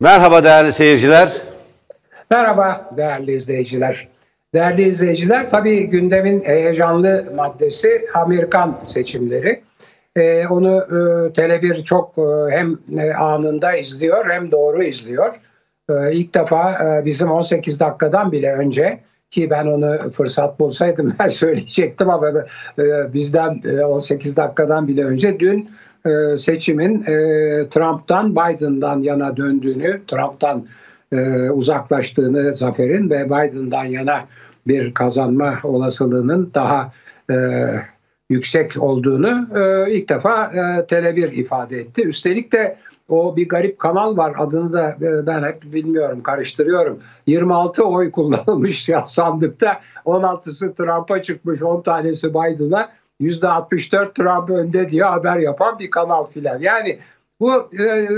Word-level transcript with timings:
Merhaba 0.00 0.44
değerli 0.44 0.72
seyirciler. 0.72 1.32
Merhaba 2.30 2.90
değerli 2.96 3.32
izleyiciler. 3.32 4.08
Değerli 4.54 4.82
izleyiciler 4.82 5.50
tabii 5.50 5.90
gündemin 5.90 6.44
heyecanlı 6.44 7.32
maddesi 7.36 7.88
Amerikan 8.14 8.80
seçimleri. 8.84 9.62
Ee, 10.16 10.46
onu 10.46 10.76
e, 10.76 10.94
Tele1 11.32 11.84
çok 11.84 12.18
e, 12.18 12.56
hem 12.56 12.78
e, 12.98 13.14
anında 13.14 13.76
izliyor 13.76 14.30
hem 14.30 14.50
doğru 14.50 14.82
izliyor. 14.82 15.34
E, 15.90 16.12
ilk 16.12 16.34
defa 16.34 16.72
e, 16.72 17.04
bizim 17.04 17.30
18 17.30 17.80
dakikadan 17.80 18.32
bile 18.32 18.52
önce 18.52 19.00
ki 19.30 19.50
ben 19.50 19.66
onu 19.66 20.12
fırsat 20.12 20.60
bulsaydım 20.60 21.14
ben 21.20 21.28
söyleyecektim 21.28 22.10
ama 22.10 22.28
e, 22.78 23.12
bizden 23.14 23.62
e, 23.64 23.84
18 23.84 24.36
dakikadan 24.36 24.88
bile 24.88 25.04
önce 25.04 25.40
dün 25.40 25.70
e, 26.06 26.38
seçimin 26.38 27.02
e, 27.02 27.14
Trump'tan 27.68 28.36
Biden'dan 28.36 29.00
yana 29.00 29.36
döndüğünü, 29.36 30.00
Trump'tan 30.06 30.66
e, 31.12 31.50
uzaklaştığını 31.50 32.54
zaferin 32.54 33.10
ve 33.10 33.26
Biden'dan 33.26 33.84
yana 33.84 34.20
bir 34.66 34.94
kazanma 34.94 35.54
olasılığının 35.62 36.50
daha 36.54 36.92
yüksek 38.30 38.82
olduğunu 38.82 39.48
ilk 39.88 40.08
defa 40.08 40.44
e, 40.44 40.58
Tele1 40.58 41.32
ifade 41.32 41.78
etti. 41.78 42.02
Üstelik 42.02 42.52
de 42.52 42.76
o 43.08 43.36
bir 43.36 43.48
garip 43.48 43.78
kanal 43.78 44.16
var 44.16 44.34
adını 44.38 44.72
da 44.72 44.96
ben 45.00 45.42
hep 45.42 45.62
bilmiyorum 45.62 46.22
karıştırıyorum. 46.22 46.98
26 47.26 47.84
oy 47.84 48.10
kullanılmış 48.10 48.88
ya 48.88 48.98
sandıkta 49.06 49.80
16'sı 50.06 50.74
Trump'a 50.74 51.22
çıkmış 51.22 51.62
10 51.62 51.82
tanesi 51.82 52.30
Biden'a 52.30 52.88
%64 53.20 54.14
Trump 54.14 54.50
önde 54.50 54.88
diye 54.88 55.04
haber 55.04 55.38
yapan 55.38 55.78
bir 55.78 55.90
kanal 55.90 56.26
filan. 56.26 56.58
Yani 56.60 56.98
bu 57.40 57.70
e, 57.80 58.08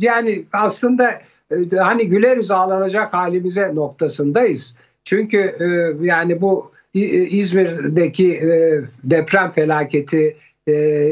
yani 0.00 0.44
aslında 0.52 1.10
e, 1.50 1.76
hani 1.76 2.08
güleriz 2.08 2.50
ağlanacak 2.50 3.12
halimize 3.12 3.74
noktasındayız. 3.74 4.76
Çünkü 5.04 5.38
e, 5.38 5.66
yani 6.06 6.40
bu 6.40 6.70
İzmir'deki 6.94 8.40
deprem 9.04 9.52
felaketi 9.52 10.36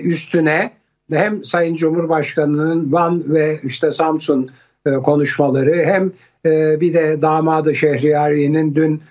üstüne 0.02 0.70
hem 1.12 1.44
Sayın 1.44 1.74
Cumhurbaşkanı'nın 1.74 2.92
Van 2.92 3.34
ve 3.34 3.60
işte 3.64 3.90
Samsun 3.90 4.50
konuşmaları 5.04 5.84
hem 5.84 6.12
bir 6.80 6.94
de 6.94 7.22
damadı 7.22 7.74
Şehriyari'nin 7.74 8.74
dün 8.74 9.02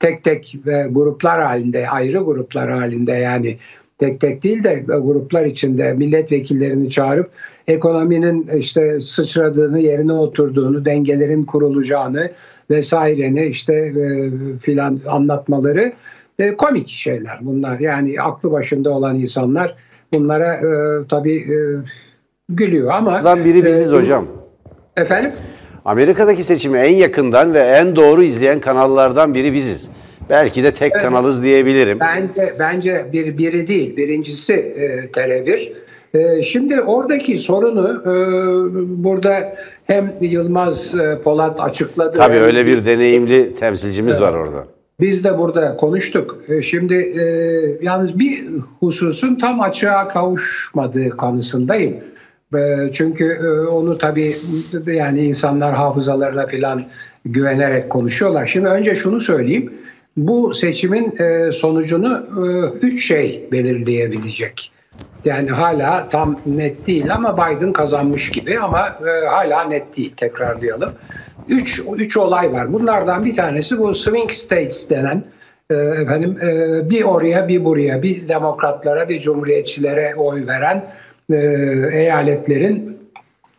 tek 0.00 0.24
tek 0.24 0.56
ve 0.66 0.88
gruplar 0.90 1.42
halinde 1.42 1.88
ayrı 1.88 2.18
gruplar 2.18 2.70
halinde 2.70 3.12
yani 3.12 3.58
tek 3.98 4.20
tek 4.20 4.42
değil 4.42 4.64
de 4.64 4.84
gruplar 4.86 5.44
içinde 5.44 5.92
milletvekillerini 5.92 6.90
çağırıp 6.90 7.30
ekonominin 7.68 8.48
işte 8.58 9.00
sıçradığını, 9.00 9.78
yerine 9.78 10.12
oturduğunu, 10.12 10.84
dengelerin 10.84 11.44
kurulacağını 11.44 12.30
vesaireni 12.70 13.46
işte 13.46 13.74
e, 13.74 14.30
filan 14.58 15.00
anlatmaları 15.06 15.92
e, 16.38 16.56
komik 16.56 16.88
şeyler 16.88 17.38
bunlar. 17.40 17.80
Yani 17.80 18.20
aklı 18.20 18.52
başında 18.52 18.90
olan 18.90 19.20
insanlar 19.20 19.74
bunlara 20.14 20.54
e, 20.54 20.68
tabii 21.08 21.36
e, 21.36 21.56
gülüyor 22.48 22.90
ama... 22.90 23.18
Bundan 23.18 23.44
biri 23.44 23.64
biziz 23.64 23.92
e, 23.92 23.96
hocam. 23.96 24.26
Efendim? 24.96 25.32
Amerika'daki 25.84 26.44
seçimi 26.44 26.78
en 26.78 26.94
yakından 26.94 27.54
ve 27.54 27.58
en 27.58 27.96
doğru 27.96 28.22
izleyen 28.22 28.60
kanallardan 28.60 29.34
biri 29.34 29.52
biziz. 29.52 29.90
Belki 30.30 30.64
de 30.64 30.74
tek 30.74 30.92
evet. 30.92 31.02
kanalız 31.02 31.42
diyebilirim. 31.42 32.00
Bence 32.00 32.54
bence 32.58 33.06
bir 33.12 33.38
biri 33.38 33.68
değil. 33.68 33.96
Birincisi 33.96 34.54
e, 34.54 35.10
Tele1. 35.10 35.72
E, 36.14 36.42
şimdi 36.42 36.80
oradaki 36.80 37.38
sorunu 37.38 38.02
e, 38.02 38.12
burada 39.04 39.54
hem 39.84 40.14
Yılmaz 40.20 40.94
e, 40.94 41.18
Polat 41.24 41.60
açıkladı. 41.60 42.16
Tabii 42.16 42.36
öyle 42.36 42.66
bir 42.66 42.86
deneyimli 42.86 43.54
temsilcimiz 43.54 44.14
evet. 44.20 44.22
var 44.22 44.38
orada. 44.38 44.64
Biz 45.00 45.24
de 45.24 45.38
burada 45.38 45.76
konuştuk. 45.76 46.38
E, 46.48 46.62
şimdi 46.62 46.94
e, 46.94 47.24
yalnız 47.82 48.18
bir 48.18 48.44
hususun 48.80 49.34
tam 49.34 49.60
açığa 49.60 50.08
kavuşmadığı 50.08 51.10
konusundayım. 51.10 51.96
Çünkü 52.92 53.24
e, 53.24 53.68
onu 53.68 53.98
tabii 53.98 54.36
yani 54.86 55.20
insanlar 55.20 55.74
hafızalarına 55.74 56.46
falan 56.46 56.82
güvenerek 57.24 57.90
konuşuyorlar. 57.90 58.46
Şimdi 58.46 58.68
önce 58.68 58.94
şunu 58.94 59.20
söyleyeyim. 59.20 59.72
Bu 60.16 60.54
seçimin 60.54 61.20
e, 61.20 61.52
sonucunu 61.52 62.26
e, 62.36 62.86
üç 62.86 63.06
şey 63.06 63.48
belirleyebilecek. 63.52 64.72
Yani 65.24 65.50
hala 65.50 66.08
tam 66.08 66.40
net 66.46 66.86
değil 66.86 67.14
ama 67.14 67.36
Biden 67.36 67.72
kazanmış 67.72 68.30
gibi 68.30 68.58
ama 68.58 68.98
hala 69.30 69.64
net 69.64 69.96
değil 69.96 70.12
tekrarlayalım. 70.16 70.92
Üç, 71.48 71.82
üç 71.96 72.16
olay 72.16 72.52
var. 72.52 72.72
Bunlardan 72.72 73.24
bir 73.24 73.36
tanesi 73.36 73.78
bu 73.78 73.94
swing 73.94 74.30
states 74.30 74.90
denen 74.90 75.24
efendim 75.70 76.38
bir 76.90 77.02
oraya 77.02 77.48
bir 77.48 77.64
buraya 77.64 78.02
bir 78.02 78.28
demokratlara 78.28 79.08
bir 79.08 79.20
cumhuriyetçilere 79.20 80.14
oy 80.16 80.46
veren 80.46 80.84
e, 81.30 81.36
eyaletlerin 81.92 82.98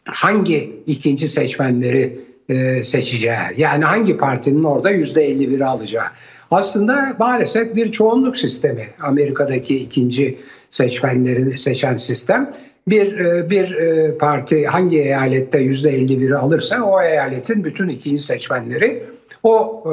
hangi 0.06 0.84
ikinci 0.88 1.28
seçmenleri 1.28 2.20
e, 2.50 2.84
seçeceği 2.84 3.36
yani 3.58 3.86
hangi 3.86 4.18
partinin 4.18 4.64
orada 4.64 4.90
yüzde 4.90 5.32
51'i 5.32 5.66
alacağı. 5.66 6.06
Aslında 6.52 7.16
maalesef 7.20 7.76
bir 7.76 7.92
çoğunluk 7.92 8.38
sistemi 8.38 8.88
Amerika'daki 9.02 9.78
ikinci 9.78 10.38
seçmenleri 10.72 11.58
seçen 11.58 11.98
sistem. 11.98 12.52
Bir 12.88 13.20
e, 13.20 13.50
bir 13.50 13.76
e, 13.76 14.18
parti 14.18 14.66
hangi 14.66 15.00
eyalette 15.00 15.60
yüzde 15.60 15.98
51'i 15.98 16.36
alırsa 16.36 16.84
o 16.84 17.02
eyaletin 17.02 17.64
bütün 17.64 17.88
ikinci 17.88 18.24
seçmenleri 18.24 19.04
o 19.44 19.84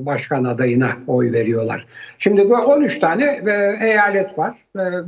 başkan 0.00 0.44
adayına 0.44 0.88
oy 1.06 1.32
veriyorlar. 1.32 1.86
Şimdi 2.18 2.50
bu 2.50 2.54
13 2.54 2.98
tane 2.98 3.40
eyalet 3.80 4.38
var. 4.38 4.56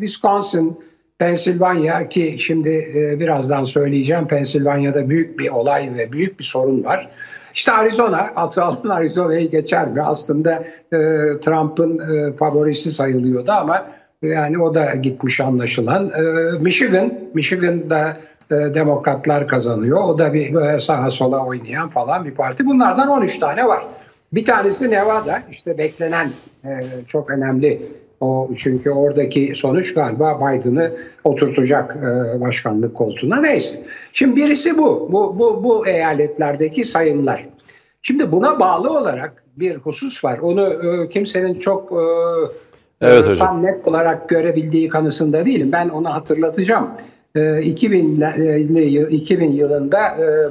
Wisconsin, 0.01 0.79
Pensilvanya 1.19 2.09
ki 2.09 2.37
şimdi 2.39 2.93
e, 2.97 3.21
birazdan 3.21 3.65
söyleyeceğim 3.65 4.27
Pensilvanya'da 4.27 5.11
büyük 5.11 5.39
bir 5.39 5.49
olay 5.49 5.91
ve 5.99 6.13
büyük 6.13 6.39
bir 6.39 6.45
sorun 6.45 6.85
var. 6.85 7.11
İşte 7.55 7.73
Arizona, 7.73 8.33
Atalın 8.37 8.89
Arizona'yı 8.91 9.51
geçer 9.51 9.89
mi? 9.89 10.03
Aslında 10.03 10.53
e, 10.93 10.99
Trump'ın 11.41 11.99
e, 11.99 12.33
favorisi 12.33 12.91
sayılıyordu 12.91 13.53
ama 13.53 13.87
yani 14.23 14.63
o 14.63 14.75
da 14.75 14.95
gitmiş 14.95 15.41
anlaşılan. 15.41 16.11
E, 16.11 16.23
Michigan, 16.59 17.15
Michigan'da 17.35 18.17
e, 18.51 18.55
demokratlar 18.55 19.49
kazanıyor. 19.49 20.05
O 20.05 20.19
da 20.19 20.35
bir 20.35 20.55
böyle 20.55 20.79
sağa 20.79 21.11
sola 21.11 21.47
oynayan 21.47 21.89
falan 21.89 22.25
bir 22.25 22.35
parti. 22.35 22.67
Bunlardan 22.67 23.09
13 23.09 23.39
tane 23.39 23.69
var. 23.69 23.87
Bir 24.33 24.45
tanesi 24.45 24.91
Nevada, 24.91 25.43
işte 25.51 25.79
beklenen 25.79 26.29
e, 26.65 26.81
çok 27.09 27.31
önemli 27.31 27.83
o 28.21 28.51
çünkü 28.57 28.91
oradaki 28.91 29.53
sonuç 29.55 29.95
galiba 29.95 30.41
Biden'ı 30.41 30.93
oturtacak 31.25 31.97
e, 31.97 32.41
başkanlık 32.41 32.95
koltuğuna 32.95 33.41
neyse. 33.41 33.77
Şimdi 34.13 34.37
birisi 34.37 34.79
bu. 34.79 35.09
Bu 35.13 35.39
bu 35.39 35.65
bu 35.65 35.87
eyaletlerdeki 35.87 36.85
sayımlar. 36.85 37.47
Şimdi 38.03 38.33
buna 38.33 38.61
bağlı 38.61 38.99
olarak 38.99 39.45
bir 39.57 39.77
husus 39.77 40.25
var. 40.25 40.39
Onu 40.39 40.69
e, 40.69 41.09
kimsenin 41.09 41.61
çok 41.61 41.93
e, 41.93 42.05
evet, 43.01 43.27
hocam. 43.27 43.49
tam 43.49 43.63
net 43.63 43.89
olarak 43.89 44.29
görebildiği 44.29 44.89
kanısında 44.89 45.47
değilim. 45.47 45.73
Ben 45.73 45.89
onu 45.89 46.15
hatırlatacağım. 46.15 46.91
2000, 47.63 48.25
2000 49.11 49.53
yılında 49.53 49.99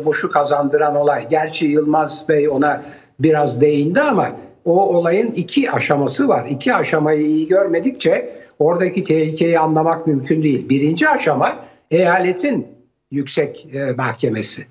Bush'u 0.06 0.32
kazandıran 0.32 0.96
olay. 0.96 1.28
Gerçi 1.30 1.68
Yılmaz 1.68 2.26
Bey 2.30 2.50
ona 2.50 2.82
biraz 3.20 3.62
değindi 3.62 4.02
ama 4.02 4.32
o 4.66 4.96
olayın 4.96 5.32
iki 5.32 5.72
aşaması 5.72 6.28
var. 6.28 6.48
İki 6.50 6.74
aşamayı 6.74 7.22
iyi 7.22 7.48
görmedikçe 7.48 8.34
oradaki 8.60 9.04
tehlikeyi 9.04 9.60
anlamak 9.60 10.08
mümkün 10.08 10.44
değil. 10.44 10.70
Birinci 10.70 11.10
aşama 11.10 11.56
eyaletin 11.92 12.68
yüksek 13.12 13.68
e, 13.74 13.92
mahkemesi. 13.92 14.66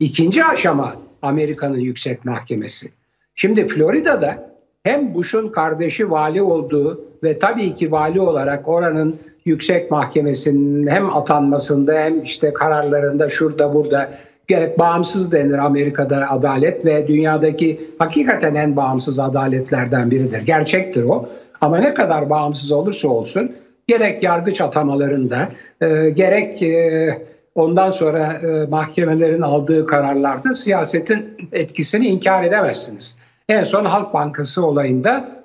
İkinci 0.00 0.44
aşama 0.44 0.96
Amerika'nın 1.22 1.78
yüksek 1.78 2.24
mahkemesi. 2.24 2.90
Şimdi 3.34 3.66
Florida'da 3.66 4.50
hem 4.82 5.14
Bush'un 5.14 5.48
kardeşi 5.48 6.10
vali 6.10 6.42
olduğu 6.42 7.04
ve 7.22 7.38
tabii 7.38 7.74
ki 7.74 7.92
vali 7.92 8.20
olarak 8.20 8.68
oranın 8.68 9.16
yüksek 9.44 9.90
mahkemesinin 9.90 10.86
hem 10.86 11.16
atanmasında 11.16 11.94
hem 11.94 12.22
işte 12.22 12.52
kararlarında 12.52 13.28
şurada 13.28 13.74
burada 13.74 14.10
bağımsız 14.50 15.32
denir 15.32 15.58
Amerika'da 15.58 16.30
adalet 16.30 16.84
ve 16.84 17.08
dünyadaki 17.08 17.80
hakikaten 17.98 18.54
en 18.54 18.76
bağımsız 18.76 19.18
adaletlerden 19.18 20.10
biridir. 20.10 20.42
Gerçektir 20.42 21.04
o. 21.04 21.28
Ama 21.60 21.78
ne 21.78 21.94
kadar 21.94 22.30
bağımsız 22.30 22.72
olursa 22.72 23.08
olsun 23.08 23.52
gerek 23.86 24.22
yargıç 24.22 24.60
atamalarında 24.60 25.48
e, 25.80 26.10
gerek 26.10 26.62
e, 26.62 27.26
ondan 27.54 27.90
sonra 27.90 28.32
e, 28.32 28.66
mahkemelerin 28.66 29.42
aldığı 29.42 29.86
kararlarda 29.86 30.54
siyasetin 30.54 31.50
etkisini 31.52 32.06
inkar 32.06 32.44
edemezsiniz. 32.44 33.18
En 33.48 33.62
son 33.62 33.84
Halk 33.84 34.14
Bankası 34.14 34.66
olayında 34.66 35.36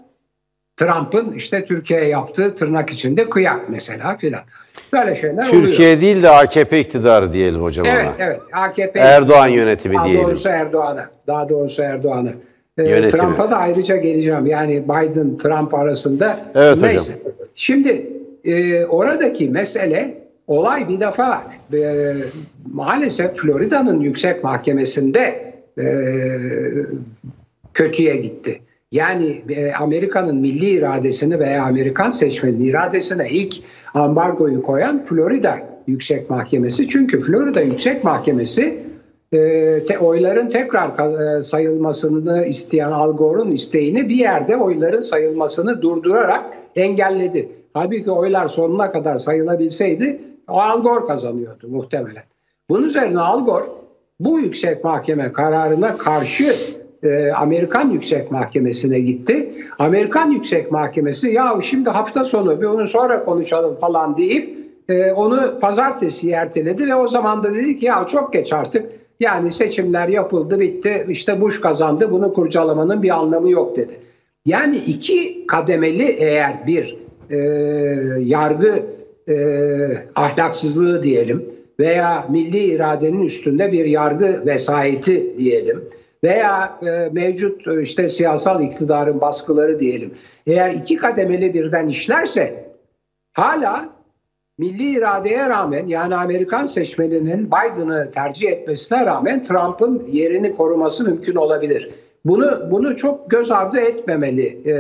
Trump'ın 0.77 1.33
işte 1.33 1.65
Türkiye'ye 1.65 2.07
yaptığı 2.07 2.55
tırnak 2.55 2.89
içinde 2.89 3.29
kıyak 3.29 3.69
mesela 3.69 4.17
filan. 4.17 4.41
Böyle 4.93 5.15
şeyler 5.15 5.43
Türkiye 5.51 5.87
oluyor. 5.87 6.01
değil 6.01 6.21
de 6.21 6.29
AKP 6.29 6.79
iktidarı 6.79 7.33
diyelim 7.33 7.61
hocam 7.61 7.85
Evet, 7.89 8.05
ona. 8.07 8.15
evet. 8.25 8.39
AKP 8.53 8.99
Erdoğan 8.99 9.47
yönetimi 9.47 9.95
daha 9.95 10.05
diyelim. 10.05 10.27
doğrusu 10.27 10.49
Erdoğan'a. 10.49 11.09
Daha 11.27 11.49
doğrusu 11.49 11.81
Erdoğan'a. 11.81 12.29
Ee. 12.77 13.09
Trump'a 13.09 13.51
da 13.51 13.57
ayrıca 13.57 13.95
geleceğim. 13.97 14.45
Yani 14.45 14.83
Biden 14.83 15.37
Trump 15.37 15.73
arasında. 15.73 16.39
Evet 16.55 16.75
hocam. 16.77 16.89
neyse. 16.89 17.13
Şimdi 17.55 18.07
e, 18.45 18.85
oradaki 18.85 19.49
mesele 19.49 20.17
olay 20.47 20.89
bir 20.89 20.99
defa 20.99 21.43
e, 21.73 22.13
maalesef 22.73 23.35
Florida'nın 23.35 23.99
yüksek 23.99 24.43
mahkemesinde 24.43 25.53
e, 25.77 25.85
kötüye 27.73 28.15
gitti. 28.15 28.59
Yani 28.91 29.41
e, 29.49 29.71
Amerika'nın 29.73 30.35
milli 30.35 30.69
iradesini 30.69 31.39
veya 31.39 31.63
Amerikan 31.63 32.11
seçmenin 32.11 32.61
iradesine 32.61 33.29
ilk 33.29 33.55
ambargoyu 33.93 34.63
koyan 34.63 35.03
Florida 35.03 35.57
Yüksek 35.87 36.29
Mahkemesi. 36.29 36.87
Çünkü 36.87 37.19
Florida 37.19 37.61
Yüksek 37.61 38.03
Mahkemesi 38.03 38.83
e, 39.31 39.37
te, 39.85 39.99
oyların 39.99 40.49
tekrar 40.49 40.89
e, 41.37 41.41
sayılmasını 41.41 42.45
isteyen 42.45 42.91
Al 42.91 43.17
Gore'un 43.17 43.51
isteğini 43.51 44.09
bir 44.09 44.15
yerde 44.15 44.57
oyların 44.57 45.01
sayılmasını 45.01 45.81
durdurarak 45.81 46.45
engelledi. 46.75 47.49
Halbuki 47.73 48.11
oylar 48.11 48.47
sonuna 48.47 48.91
kadar 48.91 49.17
sayılabilseydi 49.17 50.21
Al 50.47 50.81
Gore 50.81 51.05
kazanıyordu 51.05 51.67
muhtemelen. 51.67 52.23
Bunun 52.69 52.83
üzerine 52.83 53.19
Al 53.19 53.45
Gore 53.45 53.65
bu 54.19 54.39
yüksek 54.39 54.83
mahkeme 54.83 55.31
kararına 55.31 55.97
karşı 55.97 56.55
e, 57.03 57.31
Amerikan 57.31 57.89
Yüksek 57.89 58.31
Mahkemesi'ne 58.31 58.99
gitti. 58.99 59.53
Amerikan 59.79 60.31
Yüksek 60.31 60.71
Mahkemesi 60.71 61.29
ya 61.31 61.59
şimdi 61.61 61.89
hafta 61.89 62.23
sonu 62.23 62.61
bir 62.61 62.65
onu 62.65 62.87
sonra 62.87 63.25
konuşalım 63.25 63.75
falan 63.75 64.17
deyip 64.17 64.57
e, 64.89 65.11
onu 65.11 65.59
pazartesi 65.59 66.31
erteledi 66.31 66.87
ve 66.87 66.95
o 66.95 67.07
zaman 67.07 67.43
da 67.43 67.53
dedi 67.53 67.75
ki 67.75 67.85
ya 67.85 68.07
çok 68.07 68.33
geç 68.33 68.53
artık 68.53 68.85
yani 69.19 69.51
seçimler 69.51 70.07
yapıldı 70.07 70.59
bitti 70.59 71.05
işte 71.09 71.41
Bush 71.41 71.61
kazandı 71.61 72.11
bunu 72.11 72.33
kurcalamanın 72.33 73.03
bir 73.03 73.09
anlamı 73.09 73.49
yok 73.49 73.77
dedi. 73.77 73.93
Yani 74.45 74.77
iki 74.77 75.47
kademeli 75.47 76.03
eğer 76.03 76.67
bir 76.67 76.97
e, 77.29 77.37
yargı 78.19 78.83
e, 79.27 79.35
ahlaksızlığı 80.15 81.03
diyelim 81.03 81.45
veya 81.79 82.25
milli 82.29 82.59
iradenin 82.59 83.23
üstünde 83.23 83.71
bir 83.71 83.85
yargı 83.85 84.43
vesayeti 84.45 85.37
diyelim 85.37 85.83
veya 86.23 86.79
e, 86.81 87.09
mevcut 87.11 87.67
e, 87.67 87.81
işte 87.81 88.09
siyasal 88.09 88.63
iktidarın 88.63 89.21
baskıları 89.21 89.79
diyelim. 89.79 90.13
Eğer 90.47 90.71
iki 90.71 90.97
kademeli 90.97 91.53
birden 91.53 91.87
işlerse 91.87 92.65
hala 93.33 93.89
milli 94.57 94.97
iradeye 94.97 95.49
rağmen 95.49 95.87
yani 95.87 96.15
Amerikan 96.15 96.65
seçmeninin 96.65 97.47
Biden'ı 97.47 98.11
tercih 98.11 98.49
etmesine 98.49 99.05
rağmen 99.05 99.43
Trump'ın 99.43 100.07
yerini 100.11 100.55
koruması 100.55 101.05
mümkün 101.05 101.35
olabilir. 101.35 101.89
Bunu 102.25 102.71
bunu 102.71 102.97
çok 102.97 103.31
göz 103.31 103.51
ardı 103.51 103.79
etmemeli 103.79 104.61
e, 104.65 104.73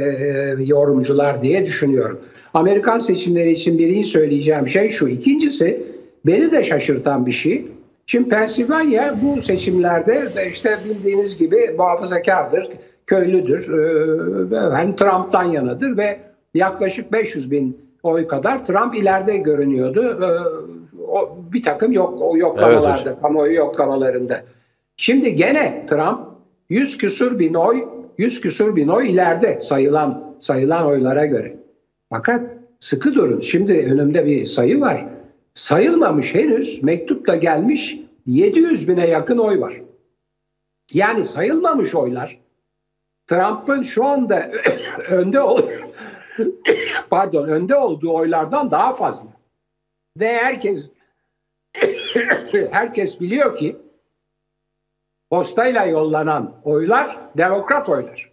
yorumcular 0.63 1.41
diye 1.41 1.65
düşünüyorum. 1.65 2.21
Amerikan 2.53 2.99
seçimleri 2.99 3.51
için 3.51 3.77
birinci 3.77 4.07
söyleyeceğim 4.07 4.67
şey 4.67 4.89
şu. 4.89 5.07
İkincisi 5.07 5.83
beni 6.25 6.51
de 6.51 6.63
şaşırtan 6.63 7.25
bir 7.25 7.31
şey. 7.31 7.67
Şimdi 8.05 8.29
Pensilvanya 8.29 9.15
bu 9.23 9.41
seçimlerde 9.41 10.31
işte 10.51 10.77
bildiğiniz 10.85 11.37
gibi 11.37 11.57
muhafazakardır, 11.77 12.69
köylüdür, 13.05 13.73
e, 14.51 14.55
hani 14.55 14.95
Trump'tan 14.95 15.43
yanadır 15.43 15.97
ve 15.97 16.19
yaklaşık 16.53 17.11
500 17.11 17.51
bin 17.51 17.77
oy 18.03 18.27
kadar 18.27 18.65
Trump 18.65 18.95
ileride 18.95 19.37
görünüyordu. 19.37 20.01
E, 20.01 20.29
o 21.11 21.37
bir 21.53 21.63
takım 21.63 21.91
yok 21.91 22.37
yoklamalarda, 22.37 23.09
Evet 23.09 23.21
kamuoyu 23.21 23.53
yoklamalarında. 23.53 24.41
Şimdi 24.97 25.35
gene 25.35 25.85
Trump 25.89 26.19
100 26.69 26.97
küsur 26.97 27.39
bin 27.39 27.53
oy, 27.53 27.85
100 28.17 28.41
küsur 28.41 28.75
bin 28.75 28.87
oy 28.87 29.11
ileride 29.11 29.61
sayılan 29.61 30.35
sayılan 30.39 30.85
oylara 30.85 31.25
göre. 31.25 31.55
Fakat 32.09 32.41
sıkı 32.79 33.15
durun. 33.15 33.41
Şimdi 33.41 33.73
önümde 33.91 34.25
bir 34.25 34.45
sayı 34.45 34.81
var. 34.81 35.05
Sayılmamış 35.53 36.35
henüz 36.35 36.83
mektupla 36.83 37.35
gelmiş 37.35 37.97
700 38.25 38.87
bine 38.87 39.07
yakın 39.07 39.37
oy 39.37 39.61
var. 39.61 39.81
Yani 40.93 41.25
sayılmamış 41.25 41.95
oylar 41.95 42.39
Trump'ın 43.27 43.81
şu 43.81 44.05
anda 44.05 44.51
önde 45.09 45.41
ol 45.41 45.61
pardon 47.09 47.47
önde 47.47 47.75
olduğu 47.75 48.13
oylardan 48.13 48.71
daha 48.71 48.95
fazla. 48.95 49.29
Ve 50.19 50.33
herkes 50.33 50.89
herkes 52.71 53.21
biliyor 53.21 53.55
ki 53.55 53.77
postayla 55.29 55.85
yollanan 55.85 56.53
oylar 56.63 57.17
demokrat 57.37 57.89
oylar. 57.89 58.31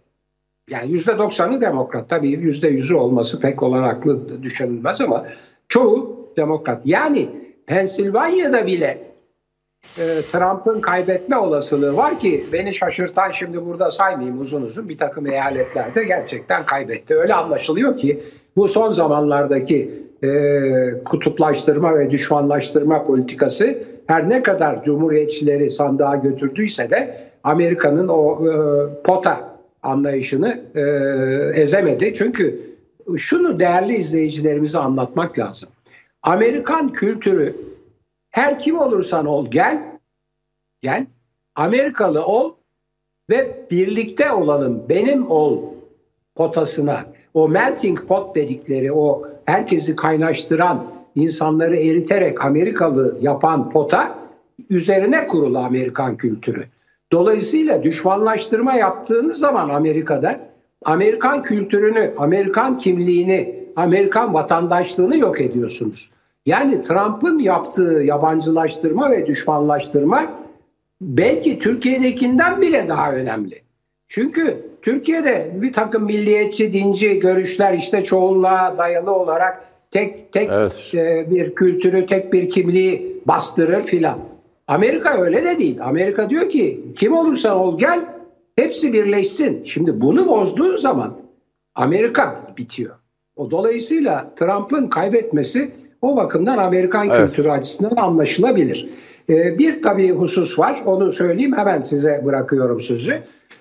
Yani 0.69 0.91
yüzde 0.91 1.17
doksanı 1.17 1.61
demokrat. 1.61 2.09
Tabii 2.09 2.29
yüzde 2.29 2.67
yüzü 2.67 2.95
olması 2.95 3.39
pek 3.39 3.63
olanaklı 3.63 4.43
düşünülmez 4.43 5.01
ama 5.01 5.27
çoğu 5.67 6.18
demokrat. 6.37 6.85
Yani 6.85 7.29
Pensilvanya'da 7.67 8.67
bile 8.67 9.09
e, 9.97 10.03
Trump'ın 10.31 10.81
kaybetme 10.81 11.37
olasılığı 11.37 11.97
var 11.97 12.19
ki 12.19 12.45
beni 12.53 12.73
şaşırtan 12.73 13.31
şimdi 13.31 13.65
burada 13.65 13.91
saymayayım 13.91 14.41
uzun 14.41 14.61
uzun 14.61 14.89
bir 14.89 14.97
takım 14.97 15.27
eyaletlerde 15.27 16.03
gerçekten 16.03 16.65
kaybetti. 16.65 17.15
Öyle 17.15 17.33
anlaşılıyor 17.33 17.97
ki 17.97 18.19
bu 18.55 18.67
son 18.67 18.91
zamanlardaki 18.91 19.91
e, 20.23 20.29
kutuplaştırma 21.05 21.99
ve 21.99 22.11
düşmanlaştırma 22.11 23.03
politikası 23.03 23.77
her 24.07 24.29
ne 24.29 24.43
kadar 24.43 24.83
cumhuriyetçileri 24.83 25.69
sandığa 25.69 26.15
götürdüyse 26.15 26.89
de 26.89 27.17
Amerika'nın 27.43 28.07
o 28.07 28.47
e, 28.47 28.53
pota 29.03 29.59
anlayışını 29.83 30.61
e, 30.75 30.81
ezemedi. 31.61 32.13
Çünkü 32.13 32.59
şunu 33.17 33.59
değerli 33.59 33.95
izleyicilerimize 33.95 34.79
anlatmak 34.79 35.39
lazım. 35.39 35.69
Amerikan 36.23 36.91
kültürü. 36.91 37.55
Her 38.29 38.59
kim 38.59 38.79
olursan 38.79 39.25
ol 39.25 39.51
gel, 39.51 39.83
gel, 40.81 41.05
Amerikalı 41.55 42.25
ol 42.25 42.53
ve 43.29 43.65
birlikte 43.71 44.31
olalım, 44.31 44.83
benim 44.89 45.31
ol 45.31 45.63
potasına, 46.35 47.05
o 47.33 47.49
melting 47.49 48.07
pot 48.07 48.35
dedikleri, 48.35 48.93
o 48.93 49.27
herkesi 49.45 49.95
kaynaştıran, 49.95 50.87
insanları 51.15 51.75
eriterek 51.75 52.45
Amerikalı 52.45 53.17
yapan 53.21 53.69
pota 53.69 54.15
üzerine 54.69 55.27
kurulu 55.27 55.59
Amerikan 55.59 56.17
kültürü. 56.17 56.65
Dolayısıyla 57.11 57.83
düşmanlaştırma 57.83 58.73
yaptığınız 58.73 59.37
zaman 59.39 59.69
Amerika'da 59.69 60.39
Amerikan 60.85 61.43
kültürünü, 61.43 62.13
Amerikan 62.17 62.77
kimliğini, 62.77 63.58
Amerikan 63.79 64.33
vatandaşlığını 64.33 65.17
yok 65.17 65.41
ediyorsunuz. 65.41 66.11
Yani 66.45 66.81
Trump'ın 66.81 67.39
yaptığı 67.39 68.01
yabancılaştırma 68.05 69.11
ve 69.11 69.27
düşmanlaştırma 69.27 70.33
belki 71.01 71.59
Türkiye'dekinden 71.59 72.61
bile 72.61 72.87
daha 72.87 73.11
önemli. 73.11 73.61
Çünkü 74.07 74.65
Türkiye'de 74.81 75.51
bir 75.55 75.73
takım 75.73 76.03
milliyetçi, 76.03 76.73
dinci 76.73 77.19
görüşler 77.19 77.73
işte 77.73 78.03
çoğunluğa 78.03 78.77
dayalı 78.77 79.11
olarak 79.11 79.65
tek 79.91 80.31
tek 80.33 80.49
Evet. 80.51 80.93
e, 80.93 81.31
bir 81.31 81.55
kültürü, 81.55 82.05
tek 82.05 82.33
bir 82.33 82.49
kimliği 82.49 83.21
bastırır 83.25 83.83
filan. 83.83 84.19
Amerika 84.67 85.21
öyle 85.21 85.43
de 85.45 85.59
değil. 85.59 85.77
Amerika 85.81 86.29
diyor 86.29 86.49
ki 86.49 86.81
kim 86.95 87.13
olursan 87.13 87.57
ol 87.57 87.77
gel 87.77 88.05
hepsi 88.55 88.93
birleşsin. 88.93 89.63
Şimdi 89.63 90.01
bunu 90.01 90.27
bozduğun 90.27 90.75
zaman 90.75 91.17
Amerika 91.75 92.41
bitiyor. 92.57 92.95
O 93.39 93.51
dolayısıyla 93.51 94.31
Trump'ın 94.35 94.87
kaybetmesi 94.87 95.71
o 96.01 96.15
bakımdan 96.15 96.57
Amerikan 96.57 97.09
Evet. 97.09 97.17
kültürü 97.17 97.49
açısından 97.49 97.95
anlaşılabilir. 97.95 98.89
Ee, 99.29 99.57
bir 99.57 99.81
tabii 99.81 100.11
husus 100.11 100.59
var. 100.59 100.83
Onu 100.85 101.11
söyleyeyim 101.11 101.57
hemen 101.57 101.81
size 101.81 102.21
bırakıyorum 102.25 102.81
sözü. 102.81 103.13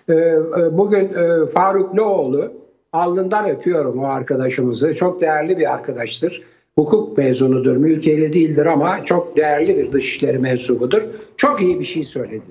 Ee, 0.08 0.14
e, 0.14 0.78
bugün 0.78 1.04
e, 1.04 1.46
Faruk 1.46 1.96
Loğlu 1.96 2.52
alnından 2.92 3.50
öpüyorum 3.50 3.98
o 3.98 4.06
arkadaşımızı. 4.06 4.94
Çok 4.94 5.20
değerli 5.20 5.58
bir 5.58 5.72
arkadaştır. 5.74 6.42
Hukuk 6.74 7.18
mezunudur, 7.18 7.76
mülkiyeli 7.76 8.32
değildir 8.32 8.66
ama 8.66 9.04
çok 9.04 9.36
değerli 9.36 9.76
bir 9.76 9.92
dışişleri 9.92 10.38
mensubudur. 10.38 11.02
Çok 11.36 11.62
iyi 11.62 11.80
bir 11.80 11.84
şey 11.84 12.04
söyledi. 12.04 12.42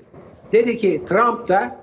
Dedi 0.52 0.76
ki 0.76 1.02
Trump 1.06 1.48
da 1.48 1.76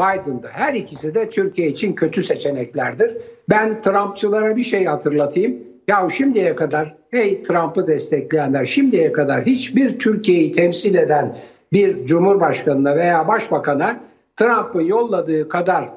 Biden 0.00 0.42
da 0.42 0.48
her 0.52 0.74
ikisi 0.74 1.14
de 1.14 1.30
Türkiye 1.30 1.68
için 1.68 1.94
kötü 1.94 2.22
seçeneklerdir. 2.22 3.16
Ben 3.48 3.82
Trumpçılara 3.82 4.56
bir 4.56 4.64
şey 4.64 4.84
hatırlatayım. 4.84 5.58
Ya 5.88 6.08
şimdiye 6.10 6.56
kadar 6.56 6.96
hey 7.10 7.42
Trump'ı 7.42 7.86
destekleyenler 7.86 8.64
şimdiye 8.64 9.12
kadar 9.12 9.46
hiçbir 9.46 9.98
Türkiye'yi 9.98 10.52
temsil 10.52 10.94
eden 10.94 11.38
bir 11.72 12.06
cumhurbaşkanına 12.06 12.96
veya 12.96 13.28
başbakana 13.28 14.00
Trump'ın 14.36 14.80
yolladığı 14.80 15.48
kadar 15.48 15.90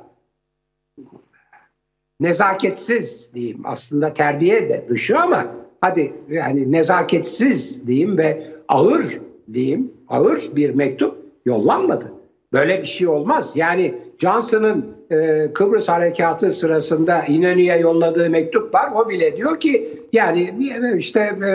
nezaketsiz 2.19 3.31
diyeyim 3.33 3.61
aslında 3.65 4.13
terbiye 4.13 4.69
de 4.69 4.85
dışı 4.89 5.19
ama 5.19 5.47
hadi 5.81 6.13
yani 6.29 6.71
nezaketsiz 6.71 7.87
diyeyim 7.87 8.17
ve 8.17 8.43
ağır 8.67 9.19
diyeyim 9.53 9.91
ağır 10.07 10.55
bir 10.55 10.75
mektup 10.75 11.17
yollanmadı. 11.45 12.16
Böyle 12.57 12.81
bir 12.81 12.87
şey 12.87 13.07
olmaz. 13.07 13.51
Yani 13.55 13.95
Johnson'ın 14.19 14.97
e, 15.09 15.47
Kıbrıs 15.53 15.89
harekatı 15.89 16.51
sırasında 16.51 17.25
İnönü'ye 17.25 17.77
yolladığı 17.77 18.29
mektup 18.29 18.73
var. 18.73 18.91
O 18.91 19.09
bile 19.09 19.35
diyor 19.35 19.59
ki 19.59 20.03
yani 20.13 20.55
işte 20.97 21.19
e, 21.19 21.47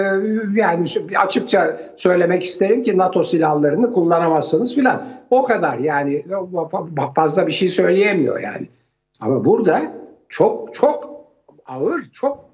yani 0.55 0.87
açıkça 1.17 1.81
söylemek 1.97 2.45
isterim 2.45 2.83
ki 2.83 2.99
NATO 2.99 3.23
silahlarını 3.23 3.93
kullanamazsınız 3.93 4.75
filan. 4.75 5.09
O 5.31 5.45
kadar 5.45 5.79
yani 5.79 6.25
fazla 7.17 7.47
bir 7.47 7.53
şey 7.53 7.69
söyleyemiyor 7.69 8.41
yani. 8.41 8.69
Ama 9.21 9.45
burada 9.45 9.93
çok 10.29 10.75
çok 10.75 11.27
ağır, 11.67 12.03
çok 12.13 12.45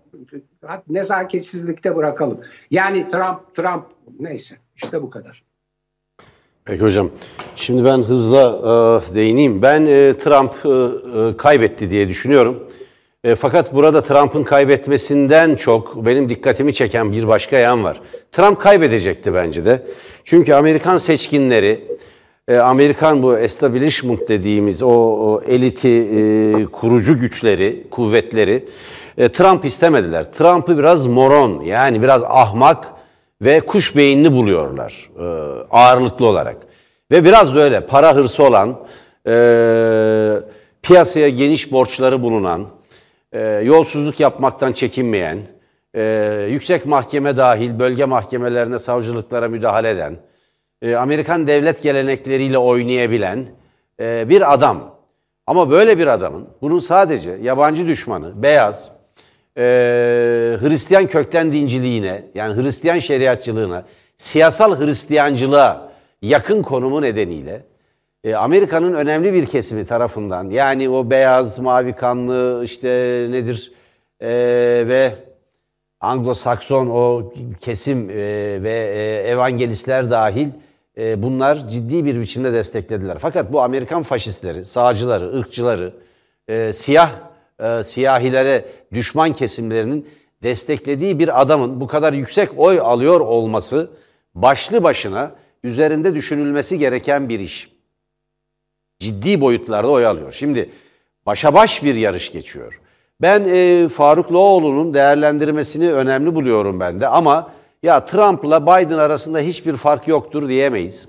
nezaketsizlikte 0.88 1.96
bırakalım. 1.96 2.40
Yani 2.70 3.08
Trump, 3.08 3.54
Trump 3.54 3.84
neyse 4.20 4.56
işte 4.76 5.02
bu 5.02 5.10
kadar. 5.10 5.47
Peki 6.68 6.82
hocam. 6.82 7.10
Şimdi 7.56 7.84
ben 7.84 7.98
hızla 7.98 8.58
e, 9.10 9.14
değineyim. 9.14 9.62
Ben 9.62 9.86
e, 9.86 10.14
Trump 10.18 10.52
e, 10.64 10.68
e, 10.68 11.36
kaybetti 11.36 11.90
diye 11.90 12.08
düşünüyorum. 12.08 12.64
E, 13.24 13.34
fakat 13.34 13.74
burada 13.74 14.02
Trump'ın 14.02 14.44
kaybetmesinden 14.44 15.54
çok 15.54 16.06
benim 16.06 16.28
dikkatimi 16.28 16.74
çeken 16.74 17.12
bir 17.12 17.28
başka 17.28 17.58
yan 17.58 17.84
var. 17.84 18.00
Trump 18.32 18.60
kaybedecekti 18.60 19.34
bence 19.34 19.64
de. 19.64 19.82
Çünkü 20.24 20.52
Amerikan 20.52 20.96
seçkinleri, 20.96 21.80
e, 22.48 22.56
Amerikan 22.56 23.22
bu 23.22 23.38
establishment 23.38 24.28
dediğimiz 24.28 24.82
o, 24.82 24.90
o 24.90 25.42
eliti, 25.46 25.88
e, 25.88 26.64
kurucu 26.66 27.20
güçleri, 27.20 27.84
kuvvetleri 27.90 28.64
e, 29.18 29.28
Trump 29.28 29.64
istemediler. 29.64 30.32
Trump'ı 30.32 30.78
biraz 30.78 31.06
moron 31.06 31.62
yani 31.62 32.02
biraz 32.02 32.22
ahmak 32.24 32.97
ve 33.42 33.60
kuş 33.60 33.96
beyinli 33.96 34.32
buluyorlar 34.32 35.10
e, 35.18 35.24
ağırlıklı 35.70 36.26
olarak. 36.26 36.56
Ve 37.10 37.24
biraz 37.24 37.54
da 37.54 37.60
öyle 37.60 37.86
para 37.86 38.14
hırsı 38.14 38.44
olan, 38.44 38.78
e, 39.26 39.34
piyasaya 40.82 41.28
geniş 41.28 41.72
borçları 41.72 42.22
bulunan, 42.22 42.68
e, 43.32 43.40
yolsuzluk 43.40 44.20
yapmaktan 44.20 44.72
çekinmeyen, 44.72 45.38
e, 45.94 46.46
yüksek 46.50 46.86
mahkeme 46.86 47.36
dahil 47.36 47.78
bölge 47.78 48.04
mahkemelerine, 48.04 48.78
savcılıklara 48.78 49.48
müdahale 49.48 49.90
eden, 49.90 50.16
e, 50.82 50.96
Amerikan 50.96 51.46
devlet 51.46 51.82
gelenekleriyle 51.82 52.58
oynayabilen 52.58 53.46
e, 54.00 54.28
bir 54.28 54.54
adam. 54.54 54.98
Ama 55.46 55.70
böyle 55.70 55.98
bir 55.98 56.06
adamın 56.06 56.48
bunun 56.62 56.78
sadece 56.78 57.30
yabancı 57.30 57.86
düşmanı, 57.86 58.42
beyaz, 58.42 58.88
e, 59.58 59.62
Hristiyan 60.60 61.06
kökten 61.06 61.52
dinciliğine 61.52 62.22
yani 62.34 62.62
Hristiyan 62.62 62.98
şeriatçılığına, 62.98 63.84
siyasal 64.16 64.80
Hristiyancılığa 64.80 65.92
yakın 66.22 66.62
konumu 66.62 67.02
nedeniyle 67.02 67.62
e, 68.24 68.34
Amerika'nın 68.34 68.94
önemli 68.94 69.32
bir 69.32 69.46
kesimi 69.46 69.86
tarafından 69.86 70.50
yani 70.50 70.88
o 70.88 71.10
beyaz, 71.10 71.58
mavi 71.58 71.92
kanlı 71.92 72.62
işte 72.64 72.88
nedir 73.30 73.72
e, 74.20 74.28
ve 74.88 75.14
Anglo-Sakson 76.00 76.88
o 76.88 77.32
kesim 77.60 78.10
e, 78.10 78.14
ve 78.62 78.92
e, 78.94 79.30
evangelistler 79.30 80.10
dahil 80.10 80.48
e, 80.98 81.22
bunlar 81.22 81.68
ciddi 81.68 82.04
bir 82.04 82.20
biçimde 82.20 82.52
desteklediler. 82.52 83.18
Fakat 83.18 83.52
bu 83.52 83.62
Amerikan 83.62 84.02
faşistleri, 84.02 84.64
sağcıları, 84.64 85.38
ırkçıları, 85.38 85.92
e, 86.48 86.72
siyah 86.72 87.27
e, 87.60 87.82
siyahilere 87.82 88.64
düşman 88.92 89.32
kesimlerinin 89.32 90.08
desteklediği 90.42 91.18
bir 91.18 91.40
adamın 91.40 91.80
bu 91.80 91.86
kadar 91.86 92.12
yüksek 92.12 92.50
oy 92.56 92.80
alıyor 92.80 93.20
olması 93.20 93.90
başlı 94.34 94.82
başına 94.82 95.32
üzerinde 95.64 96.14
düşünülmesi 96.14 96.78
gereken 96.78 97.28
bir 97.28 97.40
iş. 97.40 97.70
Ciddi 98.98 99.40
boyutlarda 99.40 99.88
oy 99.88 100.06
alıyor. 100.06 100.32
Şimdi 100.32 100.70
başa 101.26 101.54
baş 101.54 101.84
bir 101.84 101.94
yarış 101.94 102.32
geçiyor. 102.32 102.80
Ben 103.22 103.44
e, 103.48 103.88
Faruk 103.88 104.32
Loğlu'nun 104.32 104.94
değerlendirmesini 104.94 105.92
önemli 105.92 106.34
buluyorum 106.34 106.80
ben 106.80 107.00
de 107.00 107.08
ama 107.08 107.50
ya 107.82 108.04
Trump'la 108.04 108.62
Biden 108.62 108.98
arasında 108.98 109.38
hiçbir 109.38 109.76
fark 109.76 110.08
yoktur 110.08 110.48
diyemeyiz. 110.48 111.08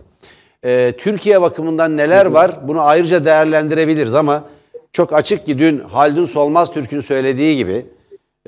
E, 0.63 0.93
Türkiye 0.97 1.41
bakımından 1.41 1.97
neler 1.97 2.25
var 2.25 2.67
bunu 2.67 2.81
ayrıca 2.81 3.25
değerlendirebiliriz 3.25 4.13
ama 4.13 4.43
çok 4.93 5.13
açık 5.13 5.45
ki 5.45 5.59
dün 5.59 5.79
Haldun 5.79 6.25
Solmaz 6.25 6.73
Türk'ün 6.73 6.99
söylediği 6.99 7.57
gibi 7.57 7.85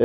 e, 0.00 0.04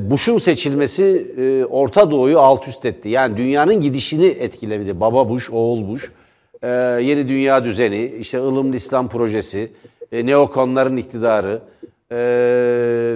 Bush'un 0.00 0.38
seçilmesi 0.38 1.34
e, 1.38 1.64
Orta 1.64 2.10
Doğu'yu 2.10 2.38
alt 2.38 2.68
üst 2.68 2.84
etti. 2.84 3.08
Yani 3.08 3.36
dünyanın 3.36 3.80
gidişini 3.80 4.26
etkiledi. 4.26 5.00
Baba 5.00 5.28
Bush, 5.28 5.50
oğul 5.50 5.88
Bush, 5.88 6.10
e, 6.62 6.68
yeni 7.02 7.28
dünya 7.28 7.64
düzeni, 7.64 8.12
işte 8.20 8.38
ılımlı 8.38 8.76
İslam 8.76 9.08
projesi, 9.08 9.70
e, 10.12 10.26
neokonların 10.26 10.96
iktidarı 10.96 11.62
e, 12.10 12.16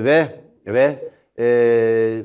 ve 0.04 0.26
ve 0.66 0.96
e, 1.38 2.22